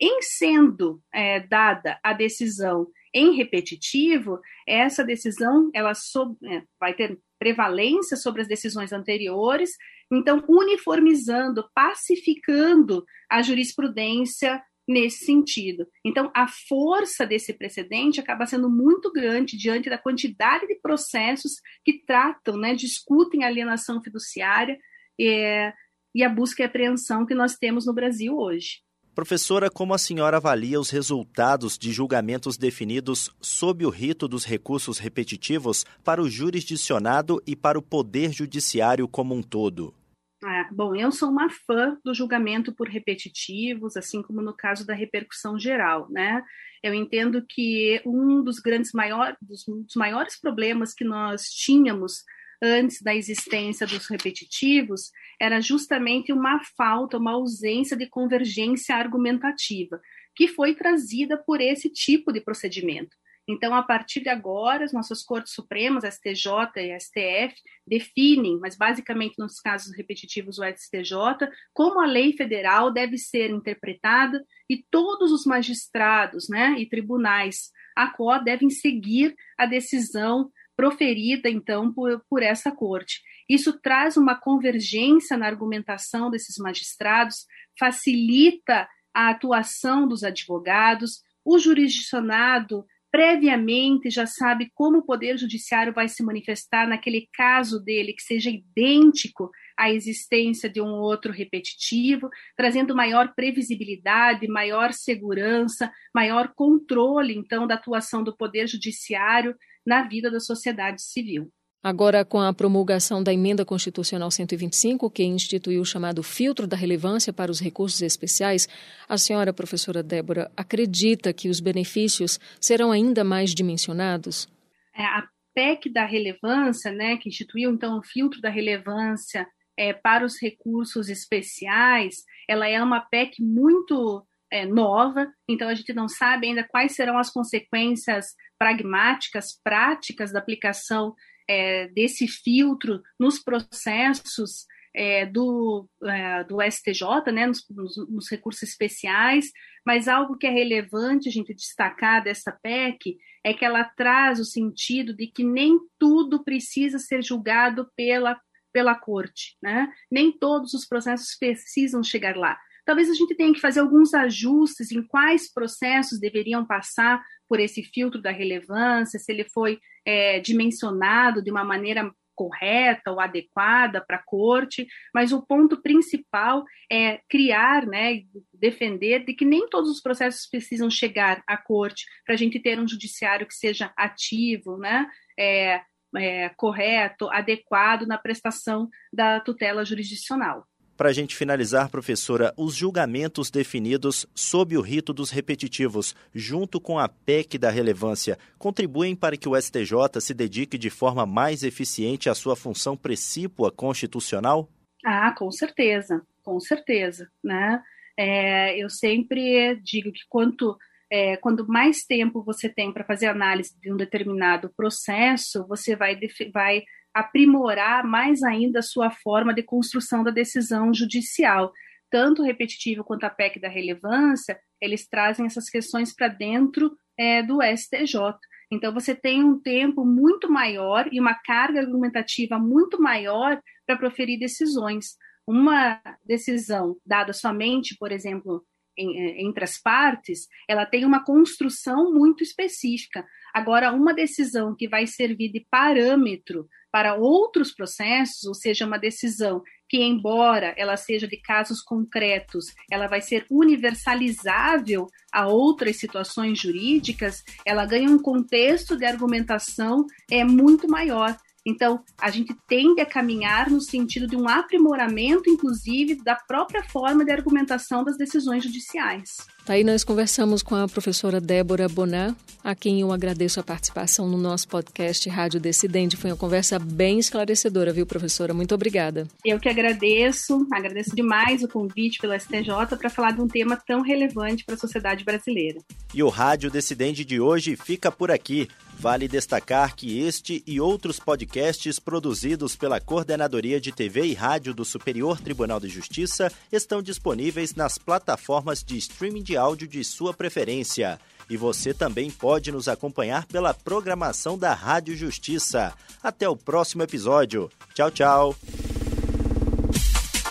Em 0.00 0.22
sendo 0.22 1.00
é, 1.12 1.40
dada 1.40 1.98
a 2.02 2.12
decisão 2.12 2.86
em 3.14 3.36
repetitivo, 3.36 4.40
essa 4.66 5.04
decisão 5.04 5.70
ela 5.72 5.94
sob, 5.94 6.36
é, 6.44 6.62
vai 6.80 6.92
ter 6.92 7.18
prevalência 7.38 8.16
sobre 8.16 8.42
as 8.42 8.48
decisões 8.48 8.92
anteriores, 8.92 9.76
então 10.10 10.44
uniformizando, 10.48 11.68
pacificando 11.74 13.04
a 13.30 13.40
jurisprudência 13.40 14.60
nesse 14.86 15.24
sentido. 15.24 15.86
Então, 16.04 16.30
a 16.34 16.46
força 16.46 17.26
desse 17.26 17.54
precedente 17.54 18.20
acaba 18.20 18.46
sendo 18.46 18.68
muito 18.68 19.10
grande 19.10 19.56
diante 19.56 19.88
da 19.88 19.96
quantidade 19.96 20.66
de 20.66 20.74
processos 20.76 21.54
que 21.84 22.04
tratam, 22.04 22.56
né, 22.56 22.74
discutem 22.74 23.44
alienação 23.44 24.02
fiduciária 24.02 24.78
é, 25.18 25.72
e 26.14 26.22
a 26.22 26.28
busca 26.28 26.62
e 26.62 26.66
apreensão 26.66 27.24
que 27.24 27.34
nós 27.34 27.56
temos 27.56 27.86
no 27.86 27.94
Brasil 27.94 28.36
hoje. 28.36 28.83
Professora, 29.14 29.70
como 29.70 29.94
a 29.94 29.98
senhora 29.98 30.38
avalia 30.38 30.80
os 30.80 30.90
resultados 30.90 31.78
de 31.78 31.92
julgamentos 31.92 32.56
definidos 32.56 33.30
sob 33.40 33.86
o 33.86 33.88
rito 33.88 34.26
dos 34.26 34.44
recursos 34.44 34.98
repetitivos 34.98 35.84
para 36.02 36.20
o 36.20 36.28
jurisdicionado 36.28 37.40
e 37.46 37.54
para 37.54 37.78
o 37.78 37.82
Poder 37.82 38.32
Judiciário 38.32 39.06
como 39.06 39.32
um 39.32 39.40
todo? 39.40 39.94
Ah, 40.42 40.68
bom, 40.72 40.96
eu 40.96 41.12
sou 41.12 41.30
uma 41.30 41.48
fã 41.48 41.96
do 42.04 42.12
julgamento 42.12 42.74
por 42.74 42.88
repetitivos, 42.88 43.96
assim 43.96 44.20
como 44.20 44.42
no 44.42 44.52
caso 44.52 44.84
da 44.84 44.94
repercussão 44.94 45.56
geral, 45.60 46.08
né? 46.10 46.42
Eu 46.82 46.92
entendo 46.92 47.42
que 47.48 48.02
um 48.04 48.42
dos 48.42 48.58
grandes 48.58 48.90
maiores, 48.92 49.36
dos, 49.40 49.64
dos 49.64 49.94
maiores 49.94 50.38
problemas 50.40 50.92
que 50.92 51.04
nós 51.04 51.44
tínhamos 51.44 52.24
antes 52.64 53.02
da 53.02 53.14
existência 53.14 53.86
dos 53.86 54.08
repetitivos 54.08 55.10
era 55.38 55.60
justamente 55.60 56.32
uma 56.32 56.60
falta, 56.76 57.18
uma 57.18 57.32
ausência 57.32 57.94
de 57.96 58.06
convergência 58.06 58.96
argumentativa, 58.96 60.00
que 60.34 60.48
foi 60.48 60.74
trazida 60.74 61.36
por 61.36 61.60
esse 61.60 61.90
tipo 61.90 62.32
de 62.32 62.40
procedimento. 62.40 63.14
Então, 63.46 63.74
a 63.74 63.82
partir 63.82 64.22
de 64.22 64.30
agora, 64.30 64.84
as 64.84 64.92
nossas 64.94 65.22
cortes 65.22 65.52
supremas, 65.52 66.04
STJ 66.04 66.48
e 66.76 66.98
STF, 66.98 67.54
definem, 67.86 68.58
mas 68.58 68.74
basicamente 68.74 69.38
nos 69.38 69.60
casos 69.60 69.94
repetitivos 69.94 70.58
o 70.58 70.64
STJ, 70.64 71.46
como 71.74 72.00
a 72.00 72.06
lei 72.06 72.32
federal 72.32 72.90
deve 72.90 73.18
ser 73.18 73.50
interpretada 73.50 74.42
e 74.68 74.82
todos 74.90 75.30
os 75.30 75.44
magistrados 75.44 76.48
né, 76.48 76.74
e 76.78 76.88
tribunais 76.88 77.70
a 77.94 78.08
qual 78.08 78.42
devem 78.42 78.70
seguir 78.70 79.36
a 79.58 79.66
decisão 79.66 80.50
proferida, 80.76 81.48
então, 81.48 81.92
por, 81.92 82.22
por 82.28 82.42
essa 82.42 82.70
corte. 82.70 83.20
Isso 83.48 83.78
traz 83.80 84.16
uma 84.16 84.34
convergência 84.34 85.36
na 85.36 85.46
argumentação 85.46 86.30
desses 86.30 86.56
magistrados, 86.58 87.46
facilita 87.78 88.88
a 89.12 89.30
atuação 89.30 90.08
dos 90.08 90.24
advogados, 90.24 91.22
o 91.44 91.58
jurisdicionado 91.58 92.84
previamente 93.14 94.10
já 94.10 94.26
sabe 94.26 94.72
como 94.74 94.98
o 94.98 95.06
Poder 95.06 95.38
Judiciário 95.38 95.92
vai 95.92 96.08
se 96.08 96.20
manifestar 96.20 96.88
naquele 96.88 97.28
caso 97.32 97.78
dele 97.78 98.12
que 98.12 98.22
seja 98.22 98.50
idêntico 98.50 99.52
à 99.78 99.88
existência 99.88 100.68
de 100.68 100.80
um 100.80 100.94
outro 100.94 101.30
repetitivo, 101.30 102.28
trazendo 102.56 102.92
maior 102.92 103.32
previsibilidade, 103.32 104.48
maior 104.48 104.92
segurança, 104.92 105.92
maior 106.12 106.52
controle, 106.56 107.36
então, 107.36 107.68
da 107.68 107.76
atuação 107.76 108.24
do 108.24 108.36
Poder 108.36 108.66
Judiciário 108.66 109.54
na 109.86 110.06
vida 110.06 110.30
da 110.30 110.40
sociedade 110.40 111.02
civil. 111.02 111.50
Agora, 111.84 112.24
com 112.24 112.40
a 112.40 112.50
promulgação 112.50 113.22
da 113.22 113.30
Emenda 113.30 113.62
Constitucional 113.62 114.30
125, 114.30 115.10
que 115.10 115.22
instituiu 115.22 115.82
o 115.82 115.84
chamado 115.84 116.22
filtro 116.22 116.66
da 116.66 116.74
relevância 116.74 117.30
para 117.30 117.50
os 117.50 117.60
recursos 117.60 118.00
especiais, 118.00 118.66
a 119.06 119.18
senhora, 119.18 119.52
professora 119.52 120.02
Débora, 120.02 120.50
acredita 120.56 121.30
que 121.30 121.50
os 121.50 121.60
benefícios 121.60 122.40
serão 122.58 122.90
ainda 122.90 123.22
mais 123.22 123.54
dimensionados? 123.54 124.48
É, 124.96 125.04
a 125.04 125.28
PEC 125.54 125.92
da 125.92 126.06
relevância, 126.06 126.90
né, 126.90 127.18
que 127.18 127.28
instituiu 127.28 127.70
então 127.70 127.98
o 127.98 128.02
filtro 128.02 128.40
da 128.40 128.48
relevância 128.48 129.46
é, 129.76 129.92
para 129.92 130.24
os 130.24 130.40
recursos 130.40 131.10
especiais, 131.10 132.24
ela 132.48 132.66
é 132.66 132.82
uma 132.82 133.00
PEC 133.00 133.42
muito 133.42 134.26
é, 134.54 134.64
nova, 134.64 135.26
então 135.50 135.68
a 135.68 135.74
gente 135.74 135.92
não 135.92 136.08
sabe 136.08 136.46
ainda 136.46 136.62
quais 136.62 136.94
serão 136.94 137.18
as 137.18 137.28
consequências 137.28 138.36
pragmáticas, 138.56 139.60
práticas 139.64 140.32
da 140.32 140.38
aplicação 140.38 141.12
é, 141.50 141.88
desse 141.88 142.28
filtro 142.28 143.02
nos 143.18 143.42
processos 143.42 144.64
é, 144.94 145.26
do, 145.26 145.88
é, 146.04 146.44
do 146.44 146.62
STJ, 146.62 147.32
né, 147.32 147.46
nos, 147.48 147.68
nos, 147.68 147.96
nos, 148.08 148.30
recursos 148.30 148.62
especiais, 148.62 149.50
mas 149.84 150.06
algo 150.06 150.38
que 150.38 150.46
é 150.46 150.50
relevante 150.50 151.28
a 151.28 151.32
gente 151.32 151.52
destacar 151.52 152.22
dessa 152.22 152.52
PEC 152.52 153.18
é 153.42 153.52
que 153.52 153.64
ela 153.64 153.82
traz 153.82 154.38
o 154.38 154.44
sentido 154.44 155.12
de 155.12 155.26
que 155.26 155.42
nem 155.42 155.80
tudo 155.98 156.44
precisa 156.44 157.00
ser 157.00 157.24
julgado 157.24 157.90
pela, 157.96 158.40
pela 158.72 158.94
corte, 158.94 159.56
né? 159.60 159.92
nem 160.08 160.30
todos 160.30 160.74
os 160.74 160.86
processos 160.86 161.36
precisam 161.36 162.04
chegar 162.04 162.36
lá. 162.36 162.56
Talvez 162.84 163.08
a 163.10 163.14
gente 163.14 163.34
tenha 163.34 163.52
que 163.52 163.60
fazer 163.60 163.80
alguns 163.80 164.12
ajustes 164.14 164.90
em 164.92 165.02
quais 165.02 165.52
processos 165.52 166.20
deveriam 166.20 166.64
passar 166.66 167.22
por 167.48 167.60
esse 167.60 167.82
filtro 167.82 168.20
da 168.20 168.30
relevância, 168.30 169.18
se 169.18 169.32
ele 169.32 169.44
foi 169.44 169.78
é, 170.04 170.40
dimensionado 170.40 171.42
de 171.42 171.50
uma 171.50 171.64
maneira 171.64 172.10
correta 172.34 173.10
ou 173.12 173.20
adequada 173.20 174.04
para 174.04 174.16
a 174.16 174.22
corte, 174.22 174.86
mas 175.14 175.32
o 175.32 175.46
ponto 175.46 175.80
principal 175.80 176.64
é 176.90 177.20
criar, 177.28 177.86
né, 177.86 178.22
defender 178.52 179.24
de 179.24 179.34
que 179.34 179.44
nem 179.44 179.68
todos 179.68 179.90
os 179.90 180.00
processos 180.00 180.48
precisam 180.48 180.90
chegar 180.90 181.42
à 181.46 181.56
corte 181.56 182.04
para 182.24 182.34
a 182.34 182.38
gente 182.38 182.60
ter 182.60 182.78
um 182.78 182.88
judiciário 182.88 183.46
que 183.46 183.54
seja 183.54 183.92
ativo, 183.96 184.76
né, 184.76 185.06
é, 185.38 185.80
é, 186.16 186.48
correto, 186.50 187.28
adequado 187.30 188.06
na 188.06 188.18
prestação 188.18 188.88
da 189.12 189.40
tutela 189.40 189.84
jurisdicional. 189.84 190.66
Para 190.96 191.08
a 191.08 191.12
gente 191.12 191.34
finalizar, 191.34 191.90
professora, 191.90 192.54
os 192.56 192.76
julgamentos 192.76 193.50
definidos 193.50 194.26
sob 194.32 194.76
o 194.76 194.80
rito 194.80 195.12
dos 195.12 195.30
repetitivos, 195.30 196.14
junto 196.32 196.80
com 196.80 197.00
a 197.00 197.08
PEC 197.08 197.58
da 197.58 197.68
relevância, 197.68 198.38
contribuem 198.58 199.16
para 199.16 199.36
que 199.36 199.48
o 199.48 199.60
STJ 199.60 200.20
se 200.20 200.32
dedique 200.32 200.78
de 200.78 200.90
forma 200.90 201.26
mais 201.26 201.64
eficiente 201.64 202.30
à 202.30 202.34
sua 202.34 202.54
função 202.54 202.96
precípua 202.96 203.72
constitucional? 203.72 204.68
Ah, 205.04 205.34
com 205.36 205.50
certeza, 205.50 206.22
com 206.44 206.60
certeza, 206.60 207.28
né? 207.42 207.82
É, 208.16 208.78
eu 208.78 208.88
sempre 208.88 209.74
digo 209.82 210.12
que 210.12 210.22
quanto 210.28 210.76
é, 211.10 211.36
quando 211.36 211.66
mais 211.66 212.04
tempo 212.04 212.42
você 212.42 212.68
tem 212.68 212.92
para 212.92 213.04
fazer 213.04 213.26
análise 213.26 213.78
de 213.80 213.92
um 213.92 213.96
determinado 213.96 214.72
processo, 214.76 215.66
você 215.66 215.94
vai, 215.96 216.18
vai 216.52 216.82
aprimorar 217.14 218.04
mais 218.04 218.42
ainda 218.42 218.80
a 218.80 218.82
sua 218.82 219.10
forma 219.10 219.54
de 219.54 219.62
construção 219.62 220.24
da 220.24 220.32
decisão 220.32 220.92
judicial. 220.92 221.72
Tanto 222.10 222.42
o 222.42 222.44
repetitivo 222.44 223.04
quanto 223.04 223.24
a 223.24 223.30
PEC 223.30 223.60
da 223.60 223.68
relevância, 223.68 224.58
eles 224.80 225.08
trazem 225.08 225.46
essas 225.46 225.70
questões 225.70 226.14
para 226.14 226.28
dentro 226.28 226.96
é, 227.16 227.42
do 227.42 227.60
STJ. 227.62 228.36
Então, 228.70 228.92
você 228.92 229.14
tem 229.14 229.44
um 229.44 229.58
tempo 229.60 230.04
muito 230.04 230.50
maior 230.50 231.08
e 231.12 231.20
uma 231.20 231.34
carga 231.34 231.80
argumentativa 231.80 232.58
muito 232.58 233.00
maior 233.00 233.60
para 233.86 233.96
proferir 233.96 234.38
decisões. 234.38 235.16
Uma 235.46 236.00
decisão 236.24 236.96
dada 237.06 237.32
somente, 237.32 237.96
por 237.98 238.10
exemplo, 238.10 238.64
em, 238.96 239.46
entre 239.46 239.64
as 239.64 239.80
partes, 239.80 240.48
ela 240.68 240.86
tem 240.86 241.04
uma 241.04 241.24
construção 241.24 242.12
muito 242.12 242.42
específica. 242.42 243.24
Agora, 243.52 243.92
uma 243.92 244.14
decisão 244.14 244.74
que 244.74 244.88
vai 244.88 245.06
servir 245.06 245.52
de 245.52 245.66
parâmetro 245.70 246.66
para 246.94 247.16
outros 247.16 247.72
processos, 247.72 248.44
ou 248.44 248.54
seja, 248.54 248.86
uma 248.86 249.00
decisão 249.00 249.64
que, 249.88 250.00
embora 250.00 250.72
ela 250.76 250.96
seja 250.96 251.26
de 251.26 251.36
casos 251.36 251.82
concretos, 251.82 252.66
ela 252.88 253.08
vai 253.08 253.20
ser 253.20 253.44
universalizável 253.50 255.08
a 255.32 255.48
outras 255.48 255.96
situações 255.96 256.56
jurídicas, 256.56 257.42
ela 257.66 257.84
ganha 257.84 258.08
um 258.08 258.16
contexto 258.16 258.96
de 258.96 259.04
argumentação 259.04 260.06
é 260.30 260.44
muito 260.44 260.86
maior. 260.86 261.36
Então, 261.66 262.00
a 262.18 262.30
gente 262.30 262.54
tende 262.68 263.00
a 263.00 263.06
caminhar 263.06 263.70
no 263.70 263.80
sentido 263.80 264.26
de 264.26 264.36
um 264.36 264.48
aprimoramento, 264.48 265.48
inclusive, 265.48 266.22
da 266.22 266.36
própria 266.36 266.82
forma 266.84 267.24
de 267.24 267.32
argumentação 267.32 268.04
das 268.04 268.18
decisões 268.18 268.62
judiciais. 268.62 269.36
Aí 269.66 269.82
nós 269.82 270.04
conversamos 270.04 270.62
com 270.62 270.74
a 270.74 270.86
professora 270.86 271.40
Débora 271.40 271.88
Bonan, 271.88 272.36
a 272.62 272.74
quem 272.74 273.00
eu 273.00 273.10
agradeço 273.10 273.58
a 273.58 273.62
participação 273.62 274.28
no 274.28 274.36
nosso 274.36 274.68
podcast 274.68 275.26
Rádio 275.30 275.58
Decidente. 275.58 276.18
Foi 276.18 276.30
uma 276.30 276.36
conversa 276.36 276.78
bem 276.78 277.18
esclarecedora, 277.18 277.90
viu, 277.90 278.04
professora? 278.04 278.52
Muito 278.52 278.74
obrigada. 278.74 279.26
Eu 279.42 279.58
que 279.58 279.68
agradeço, 279.68 280.66
agradeço 280.70 281.16
demais 281.16 281.62
o 281.62 281.68
convite 281.68 282.18
pelo 282.20 282.38
STJ 282.38 282.94
para 282.98 283.08
falar 283.08 283.30
de 283.30 283.40
um 283.40 283.48
tema 283.48 283.74
tão 283.74 284.02
relevante 284.02 284.64
para 284.64 284.74
a 284.74 284.78
sociedade 284.78 285.24
brasileira. 285.24 285.80
E 286.12 286.22
o 286.22 286.28
Rádio 286.28 286.70
Decidente 286.70 287.24
de 287.24 287.40
hoje 287.40 287.74
fica 287.74 288.12
por 288.12 288.30
aqui. 288.30 288.68
Vale 288.98 289.28
destacar 289.28 289.94
que 289.94 290.20
este 290.20 290.62
e 290.66 290.80
outros 290.80 291.20
podcasts 291.20 291.98
produzidos 291.98 292.74
pela 292.74 293.00
Coordenadoria 293.00 293.80
de 293.80 293.92
TV 293.92 294.26
e 294.26 294.34
Rádio 294.34 294.72
do 294.72 294.84
Superior 294.84 295.40
Tribunal 295.40 295.78
de 295.78 295.88
Justiça 295.88 296.50
estão 296.72 297.02
disponíveis 297.02 297.74
nas 297.74 297.98
plataformas 297.98 298.82
de 298.82 298.96
streaming 298.96 299.42
de 299.42 299.56
áudio 299.56 299.86
de 299.86 300.02
sua 300.02 300.32
preferência. 300.32 301.20
E 301.50 301.56
você 301.56 301.92
também 301.92 302.30
pode 302.30 302.72
nos 302.72 302.88
acompanhar 302.88 303.44
pela 303.46 303.74
programação 303.74 304.56
da 304.56 304.72
Rádio 304.72 305.14
Justiça. 305.14 305.92
Até 306.22 306.48
o 306.48 306.56
próximo 306.56 307.02
episódio. 307.02 307.70
Tchau, 307.94 308.10
tchau. 308.10 308.56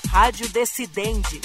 Rádio 0.09 0.47
Decidente 0.49 1.41